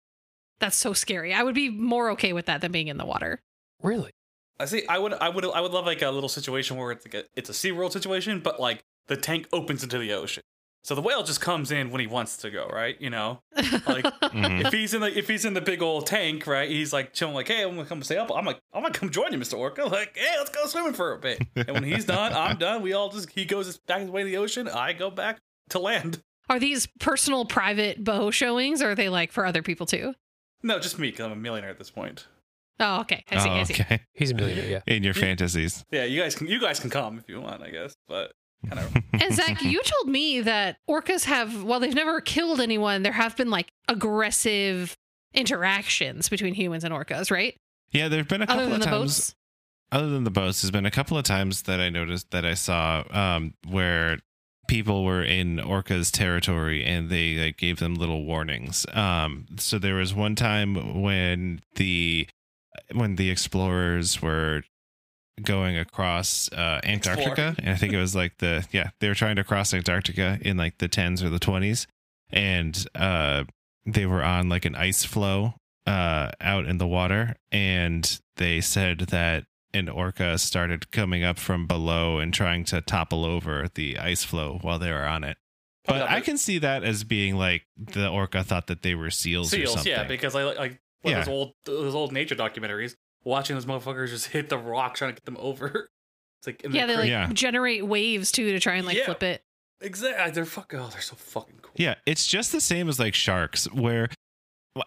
[0.61, 1.34] That's so scary.
[1.34, 3.43] I would be more okay with that than being in the water.
[3.82, 4.12] Really?
[4.61, 4.87] I see.
[4.87, 5.14] I would.
[5.14, 5.45] I would.
[5.45, 8.39] I would love like a little situation where it's like a, it's a SeaWorld situation,
[8.39, 10.45] but like the tank opens into the ocean,
[10.87, 12.68] so the whale just comes in when he wants to go.
[12.72, 12.97] Right?
[13.01, 14.64] You know, like Mhm.
[14.66, 16.68] if he's in the if he's in the big old tank, right?
[16.70, 18.30] He's like chilling, like, hey, I'm gonna come stay up.
[18.34, 19.84] I'm like, I'm gonna come join you, Mister Orca.
[19.97, 21.43] Like, hey, let's go swimming for a bit.
[21.57, 22.82] And when he's done, I'm done.
[22.82, 24.68] We all just he goes back his way to the ocean.
[24.68, 25.39] I go back
[25.70, 26.22] to land.
[26.49, 30.14] Are these personal, private boho showings, or are they like for other people too?
[30.62, 32.28] No, just me, because I'm a millionaire at this point.
[32.78, 33.24] Oh, okay.
[33.30, 33.49] I see.
[33.49, 33.74] Oh, I see.
[33.82, 34.01] okay.
[34.12, 34.80] He's a millionaire, yeah.
[34.95, 35.84] In your fantasies.
[35.91, 37.95] Yeah, you guys can you guys can come if you want, I guess.
[38.07, 38.32] But
[38.68, 43.02] kind of And Zac, you told me that orcas have, while they've never killed anyone,
[43.02, 44.96] there have been like aggressive
[45.34, 47.57] interactions between humans and orcas, right?
[47.92, 49.16] Yeah, there've been a couple Other than of the times.
[49.16, 49.34] boats.
[49.92, 52.54] Other than the boats, there's been a couple of times that I noticed that I
[52.54, 54.18] saw um, where
[54.66, 58.84] people were in orcas territory and they like, gave them little warnings.
[58.92, 62.26] Um, so there was one time when the
[62.92, 64.62] when the explorers were
[65.43, 69.37] going across uh, Antarctica, and I think it was like the yeah they were trying
[69.37, 71.87] to cross Antarctica in like the tens or the twenties,
[72.30, 73.45] and uh,
[73.84, 75.55] they were on like an ice floe
[75.87, 81.66] uh, out in the water, and they said that an orca started coming up from
[81.66, 85.37] below and trying to topple over the ice floe while they were on it.
[85.87, 89.53] But I can see that as being like the orca thought that they were seals,
[89.53, 91.18] or seals, yeah, because I like like Yeah.
[91.20, 92.97] those old those old nature documentaries.
[93.26, 95.90] Watching those motherfuckers just hit the rock trying to get them over.
[96.40, 97.28] It's like in the Yeah, they like Yeah.
[97.32, 99.06] generate waves too to try and like Yeah.
[99.06, 99.42] flip it.
[99.80, 100.30] exactly.
[100.32, 100.78] They're fucking.
[100.78, 101.72] Oh, they're so fucking cool.
[101.76, 104.08] Yeah, it's just the same as like sharks, where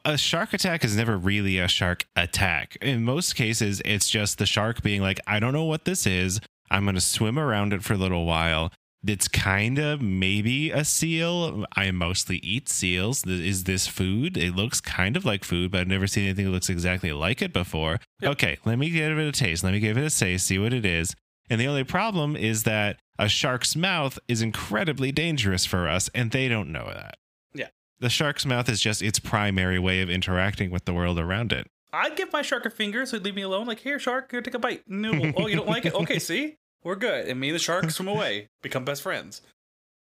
[0.05, 2.77] a shark attack is never really a shark attack.
[2.81, 6.39] In most cases, it's just the shark being like, I don't know what this is.
[6.69, 8.71] I'm going to swim around it for a little while.
[9.05, 11.65] It's kind of maybe a seal.
[11.75, 13.25] I mostly eat seals.
[13.25, 14.35] Is this food?
[14.35, 17.41] It looks kind of like food, but I've never seen anything that looks exactly like
[17.41, 17.99] it before.
[18.21, 18.31] Yep.
[18.31, 19.63] Okay, let me give it a taste.
[19.63, 21.15] Let me give it a say, see what it is.
[21.49, 26.31] And the only problem is that a shark's mouth is incredibly dangerous for us, and
[26.31, 27.15] they don't know that.
[27.53, 27.67] Yeah.
[27.99, 31.67] The shark's mouth is just its primary way of interacting with the world around it.
[31.91, 33.65] I'd give my shark a finger so he'd leave me alone.
[33.65, 34.83] Like, here, shark, here, take a bite.
[34.87, 35.93] No, oh, you don't like it?
[35.99, 37.27] Okay, see, we're good.
[37.27, 39.41] And me and the shark swim away, become best friends.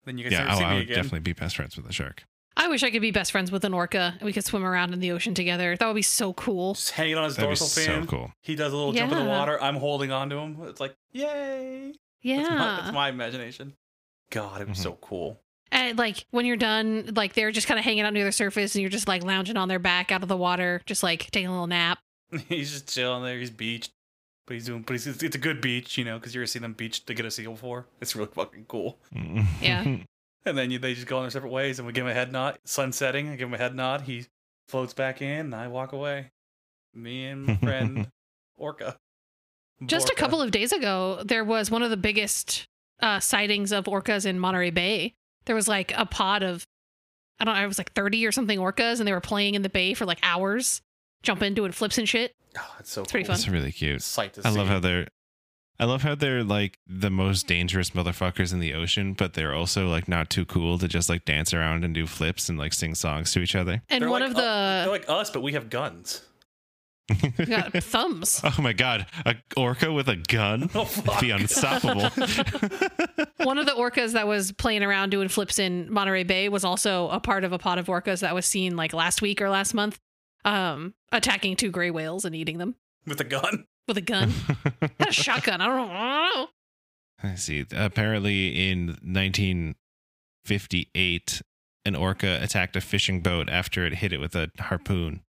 [0.04, 0.96] Then you can Yeah, never oh, see I me would again.
[0.96, 2.24] definitely be best friends with a shark.
[2.56, 4.92] I wish I could be best friends with an orca and we could swim around
[4.92, 5.76] in the ocean together.
[5.76, 6.74] That would be so cool.
[6.74, 8.32] Just hanging on his That'd be dorsal so cool.
[8.42, 9.38] He does a little jump in the Yeah.
[9.38, 9.62] water.
[9.62, 10.56] I'm holding on to him.
[10.62, 11.92] It's like, yay.
[12.22, 12.36] Yeah.
[12.38, 13.74] That's my, that's my imagination.
[14.30, 14.82] God, it was Mhm.
[14.82, 15.40] so cool.
[15.70, 18.74] And like when you're done, like they're just kind of hanging out near the surface
[18.74, 21.46] and you're just like lounging on their back out of the water, just like taking
[21.48, 21.98] a little nap.
[22.48, 23.38] he's just chilling there.
[23.38, 23.92] He's beached.
[24.48, 26.62] But he's doing, but he's, it's a good beach, you know, because you ever seen
[26.62, 27.86] them beach to get a seal for.
[28.00, 28.98] It's really fucking cool.
[29.60, 29.98] Yeah.
[30.46, 32.14] And then you, they just go on their separate ways, and we give him a
[32.14, 32.58] head nod.
[32.64, 34.02] Sun setting, I give him a head nod.
[34.02, 34.26] He
[34.68, 36.30] floats back in, and I walk away.
[36.94, 38.08] Me and my friend
[38.56, 38.96] Orca.
[39.84, 42.66] Just a couple of days ago, there was one of the biggest
[43.00, 45.16] uh, sightings of orcas in Monterey Bay.
[45.44, 46.66] There was like a pod of,
[47.38, 49.62] I don't know, it was like 30 or something orcas, and they were playing in
[49.62, 50.80] the bay for like hours,
[51.22, 52.34] jumping, doing flips and shit.
[52.56, 53.34] Oh, it's so It's pretty cool.
[53.34, 53.40] fun.
[53.40, 54.02] That's really cute.
[54.02, 54.58] Sight to I see.
[54.58, 55.08] love how they're
[55.80, 59.88] I love how they're like the most dangerous motherfuckers in the ocean, but they're also
[59.88, 62.96] like not too cool to just like dance around and do flips and like sing
[62.96, 63.80] songs to each other.
[63.88, 66.22] And They're one like, of uh, the they're like us, but we have guns.
[67.38, 68.40] we got thumbs.
[68.44, 70.68] oh my god, a orca with a gun?
[70.74, 71.20] Oh, fuck.
[71.20, 72.02] Be unstoppable.
[73.44, 77.08] One of the orcas that was playing around doing flips in Monterey Bay was also
[77.08, 79.72] a part of a pod of orcas that was seen like last week or last
[79.74, 79.98] month,
[80.48, 82.74] um, attacking two gray whales and eating them
[83.06, 83.66] With a gun.
[83.86, 84.32] with a gun,
[85.00, 85.60] not a shotgun.
[85.60, 85.92] I don't know.
[85.92, 86.48] I don't know.
[87.30, 87.64] I see.
[87.72, 88.96] Apparently, in
[90.44, 91.42] 1958,
[91.84, 95.22] an orca attacked a fishing boat after it hit it with a harpoon.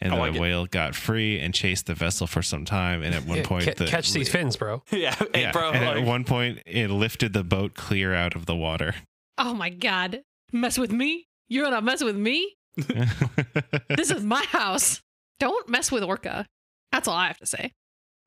[0.00, 3.02] And Oh, the I get- whale got free and chased the vessel for some time.
[3.02, 4.82] And at one Yeah, point, ca- the, catch these fins, bro.
[4.92, 5.70] yeah, hey, yeah, bro.
[5.72, 8.94] and like- at one point, it lifted the boat clear out of the water.
[9.38, 11.26] Oh my god, mess with me?
[11.48, 12.56] You're gonna mess with me?
[13.88, 15.00] This is my house.
[15.40, 16.46] Don't mess with orca.
[16.92, 17.72] That's all I have to say.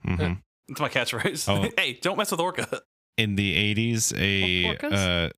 [0.06, 0.42] Mhm.
[0.70, 1.50] It's my catchphrase.
[1.50, 1.70] Oh.
[1.78, 2.82] hey, don't mess with Orca.
[3.18, 5.30] In the 80s, a uh,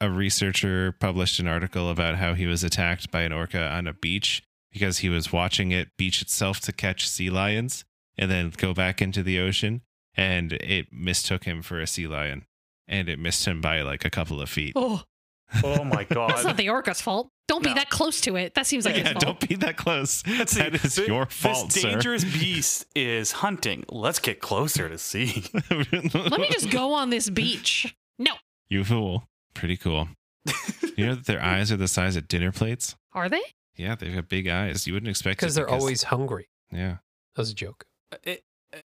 [0.00, 3.92] a researcher published an article about how he was attacked by an orca on a
[3.92, 4.42] beach
[4.72, 7.84] because he was watching it beach itself to catch sea lions
[8.18, 9.82] and then go back into the ocean
[10.16, 12.44] and it mistook him for a sea lion
[12.88, 14.72] and it missed him by like a couple of feet.
[14.74, 15.02] Oh,
[15.62, 16.30] Oh my god.
[16.30, 17.28] That's not the orca's fault.
[17.46, 18.54] Don't be that close to it.
[18.54, 19.24] That seems like yeah, his fault.
[19.24, 20.22] don't be that close.
[20.38, 20.62] Let's see.
[20.62, 21.90] That is Thi- your fault, This sir.
[21.90, 23.84] dangerous beast is hunting.
[23.90, 25.44] Let's get closer to see.
[25.70, 27.94] Let me just go on this beach.
[28.18, 28.32] No.
[28.68, 29.24] You fool.
[29.54, 30.08] Pretty cool.
[30.96, 32.96] You know that their eyes are the size of dinner plates?
[33.12, 33.42] Are they?
[33.76, 34.86] Yeah, they've got big eyes.
[34.86, 36.48] You wouldn't expect it Because they're always hungry.
[36.72, 36.96] Yeah.
[37.36, 37.84] That was a joke.
[38.22, 38.42] It-
[38.72, 38.78] uh,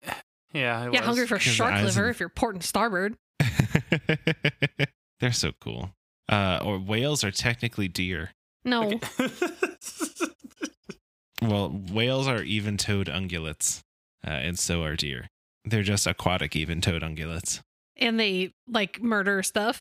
[0.53, 0.85] yeah.
[0.87, 0.99] it yeah, was.
[1.01, 3.15] hungry for Because shark liver and- if you're port and starboard.
[5.19, 5.91] they're so cool.
[6.29, 8.31] Uh, or whales are technically deer.
[8.63, 8.93] No.
[8.93, 9.29] Okay.
[11.41, 13.81] Well, whales are even-toed ungulates,
[14.25, 15.27] uh, and so are deer.
[15.63, 17.61] They're just aquatic even-toed ungulates.
[17.97, 19.79] And they like murder stuff.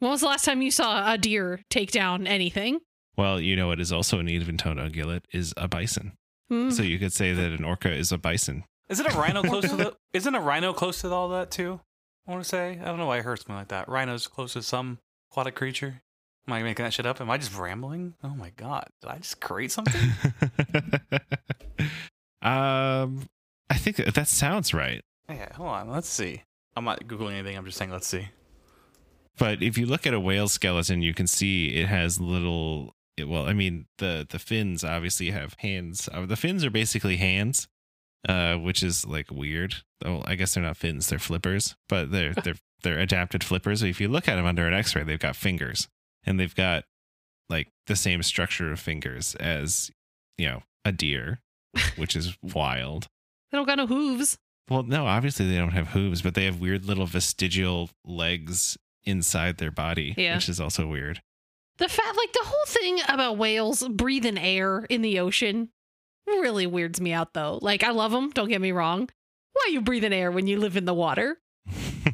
[0.00, 2.80] When was the last time you saw a deer take down anything?
[3.16, 6.12] Well, you know what is also an even-toed ungulate is a bison.
[6.50, 6.70] Hmm.
[6.70, 8.64] So you could say that an orca is a bison.
[8.88, 9.96] Isn't a rhino close to the?
[10.12, 11.80] Isn't a rhino close to all that too?
[12.26, 12.78] I want to say.
[12.80, 13.88] I don't know why I heard something like that.
[13.88, 14.98] Rhino's close to some
[15.30, 16.02] aquatic creature.
[16.46, 17.20] Am I making that shit up?
[17.20, 18.14] Am I just rambling?
[18.24, 18.88] Oh my god!
[19.00, 20.00] Did I just create something?
[22.42, 23.28] um,
[23.68, 25.02] I think that, sounds right.
[25.28, 25.52] yeah.
[25.54, 25.90] Hold on.
[25.90, 26.42] Let's see.
[26.76, 27.56] I'm not googling anything.
[27.56, 27.90] I'm just saying.
[27.90, 28.28] Let's see.
[29.38, 32.94] But if you look at a whale skeleton, you can see it has little.
[33.16, 36.08] It, well, I mean the the fins obviously have hands.
[36.12, 37.68] Uh, the fins are basically hands,
[38.28, 39.76] uh, which is like weird.
[40.04, 41.76] Oh, I guess they're not fins; they're flippers.
[41.88, 43.82] But they're they're they're adapted flippers.
[43.82, 45.88] If you look at them under an X-ray, they've got fingers,
[46.24, 46.84] and they've got
[47.48, 49.90] like the same structure of fingers as
[50.38, 51.40] you know a deer,
[51.96, 53.06] which is wild.
[53.50, 54.38] they don't got no hooves.
[54.68, 59.58] Well, no, obviously they don't have hooves, but they have weird little vestigial legs inside
[59.58, 60.36] their body, Yeah.
[60.36, 61.20] which is also weird.
[61.78, 65.70] The fact, like the whole thing about whales breathing air in the ocean
[66.26, 67.58] really weirds me out though.
[67.62, 69.08] Like I love them, don't get me wrong.
[69.52, 71.38] Why are you breathing air when you live in the water?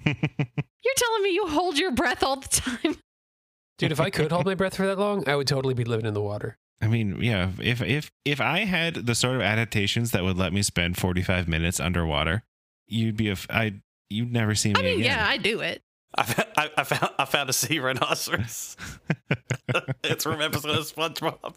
[0.07, 2.97] You're telling me you hold your breath all the time?
[3.79, 6.07] Dude, if I could hold my breath for that long, I would totally be living
[6.07, 6.57] in the water.
[6.81, 10.53] I mean, yeah, if if if I had the sort of adaptations that would let
[10.53, 12.43] me spend 45 minutes underwater,
[12.87, 15.05] you'd be a f- I you'd never see me I mean, again.
[15.05, 15.83] yeah, I do it.
[16.17, 18.77] I, I, I found I found a sea rhinoceros.
[20.05, 21.57] it's from episode of SpongeBob.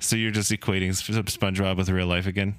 [0.00, 2.56] So you're just equating SpongeBob with real life again?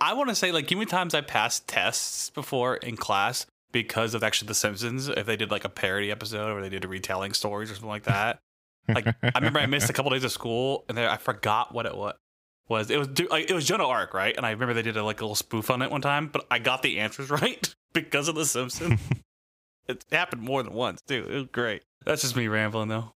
[0.00, 4.14] I want to say like, how many times I passed tests before in class because
[4.14, 5.08] of actually The Simpsons?
[5.08, 7.88] If they did like a parody episode or they did a retelling stories or something
[7.88, 8.38] like that.
[8.88, 11.86] Like I remember I missed a couple days of school and then I forgot what
[11.86, 12.14] it was.
[12.68, 14.34] Was it was like, it was Jonah Arc right?
[14.36, 16.46] And I remember they did a like a little spoof on it one time, but
[16.50, 19.00] I got the answers right because of The Simpsons.
[19.88, 21.26] it happened more than once too.
[21.28, 21.82] It was great.
[22.04, 23.12] That's just me rambling though.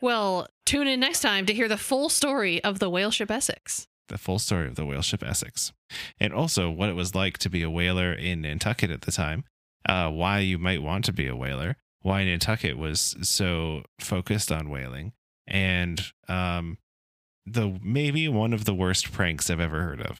[0.00, 3.86] Well, tune in next time to hear the full story of the whale ship Essex.
[4.08, 5.72] the full story of the whale ship Essex,
[6.18, 9.44] and also what it was like to be a whaler in Nantucket at the time,
[9.88, 14.68] uh, why you might want to be a whaler, why Nantucket was so focused on
[14.68, 15.12] whaling,
[15.46, 16.78] and um,
[17.46, 20.18] the maybe one of the worst pranks I've ever heard of.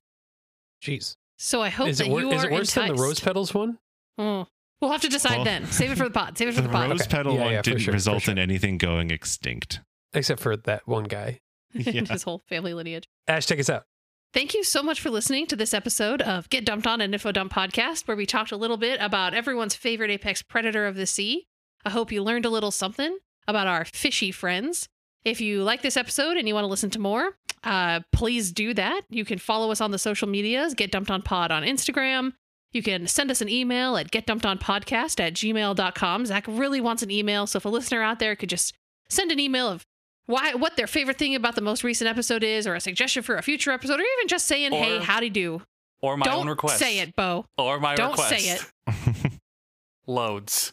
[0.82, 1.16] Jeez.
[1.36, 3.18] So I hope Is that it, wor- you is are it worse than the rose
[3.20, 3.78] petals one?
[4.18, 4.46] Oh.
[4.80, 5.66] We'll have to decide Well- then.
[5.66, 6.38] Save it for the pod.
[6.38, 6.90] Save it for The the pod.
[6.90, 7.10] rose Okay.
[7.10, 8.32] petal Yeah, one yeah, didn't sure, result sure.
[8.32, 9.80] in anything going extinct.
[10.14, 11.40] Except for that one guy.
[11.74, 12.04] Yeah.
[12.04, 13.08] His whole family lineage.
[13.28, 13.84] Ash, take us out.
[14.32, 17.32] Thank you so much for listening to this episode of Get Dumped On an Info
[17.32, 21.06] Dump podcast, where we talked a little bit about everyone's favorite apex predator of the
[21.06, 21.46] sea.
[21.84, 23.18] I hope you learned a little something
[23.48, 24.88] about our fishy friends.
[25.24, 28.72] If you like this episode and you want to listen to more, uh, please do
[28.74, 29.02] that.
[29.10, 32.32] You can follow us on the social medias, Get Dumped On Pod on Instagram.
[32.72, 36.26] You can send us an email at getdumpedonpodcast at gmail.com.
[36.26, 38.74] Zac really wants an email, so if a listener out there could just
[39.08, 39.84] send an email of
[40.26, 43.36] why what their favorite thing about the most recent episode is, or a suggestion for
[43.36, 45.62] a future episode, or even just saying, "Hey, Or howdy do."
[46.02, 46.78] Or my Don't own request.
[46.78, 47.44] say it, Bo.
[47.58, 48.30] Or my Don't request.
[48.38, 48.56] say
[48.86, 49.32] it.
[50.06, 50.72] Loads.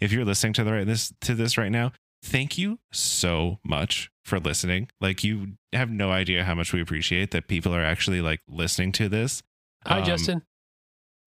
[0.00, 4.10] if you're listening to the right this to this right now, thank you so much
[4.24, 4.88] for listening.
[5.00, 8.92] Like you have no idea how much we appreciate that people are actually like listening
[8.92, 9.42] to this.
[9.86, 10.42] Hi, Um, Justin.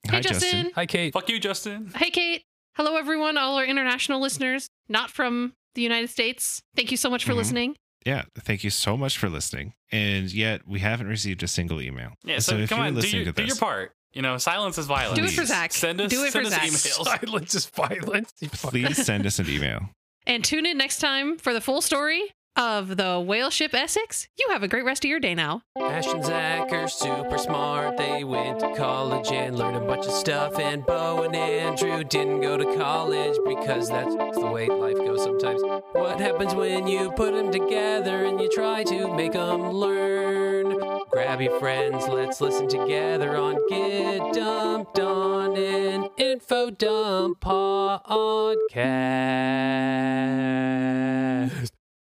[0.05, 0.71] Hey, Hi, Justin.
[0.75, 1.13] Hi, Kate.
[1.13, 1.91] Fuck you, Justin.
[1.95, 2.43] Hey, Kate.
[2.75, 3.37] Hello, everyone.
[3.37, 6.61] All our international listeners, not from the United States.
[6.75, 7.37] Thank you so much for Mhm.
[7.37, 7.75] listening.
[8.05, 9.73] Yeah, thank you so much for listening.
[9.91, 12.13] And yet we haven't received a single email.
[12.25, 13.93] Yeah, so, if come you're on, do listening your, to do your part.
[14.11, 15.17] You know, silence is violence.
[15.17, 15.47] Do it for Please.
[15.47, 15.71] Zac.
[15.73, 16.63] Send us, Do it send for us Zac.
[16.69, 17.05] emails.
[17.21, 18.33] Silence is violence.
[18.51, 19.89] please send us an email.
[20.27, 24.27] And tune in next time for the full story of the whale ship Essex.
[24.37, 25.63] You have a great rest of your day now.
[25.79, 27.97] Ash and Zac are super smart.
[27.97, 30.59] They went to college and learned a bunch of stuff.
[30.59, 35.61] And Bo and Andrew didn't go to college because that's the way life goes sometimes.
[35.93, 41.03] What happens when you put them together and you try to make them learn?
[41.13, 47.73] grab your friends, let's listen together on Get Dumped on an Info Dump podcast.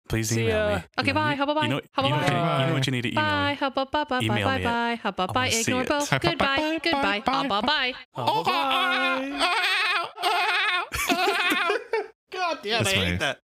[0.07, 0.67] Please See email ya.
[0.69, 0.73] me.
[0.75, 1.31] Okay, You know, bye.
[1.31, 1.63] you- How about bye?
[1.63, 2.59] You know, How you know, about what you- bye?
[2.61, 3.49] you know what you need to email Bye.
[3.51, 3.55] me.
[3.59, 4.65] How about bye bye bye Email bye me it.
[4.65, 4.99] bye?
[5.03, 5.39] How about I bye?
[5.39, 5.89] wanna see Ignore it.
[5.89, 6.09] both.
[6.11, 6.57] Bye, bye, Goodbye.
[6.57, 7.19] bye, Goodbye.
[7.19, 7.93] bye, How about bye?
[8.15, 9.53] Oh, bye-bye.
[12.31, 13.39] God damn, That's I hate my- that.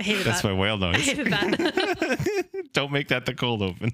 [0.00, 0.48] I hated That's that.
[0.48, 0.94] my whale noise.
[0.96, 2.68] I hated that.
[2.72, 3.92] Don't make that the cold open.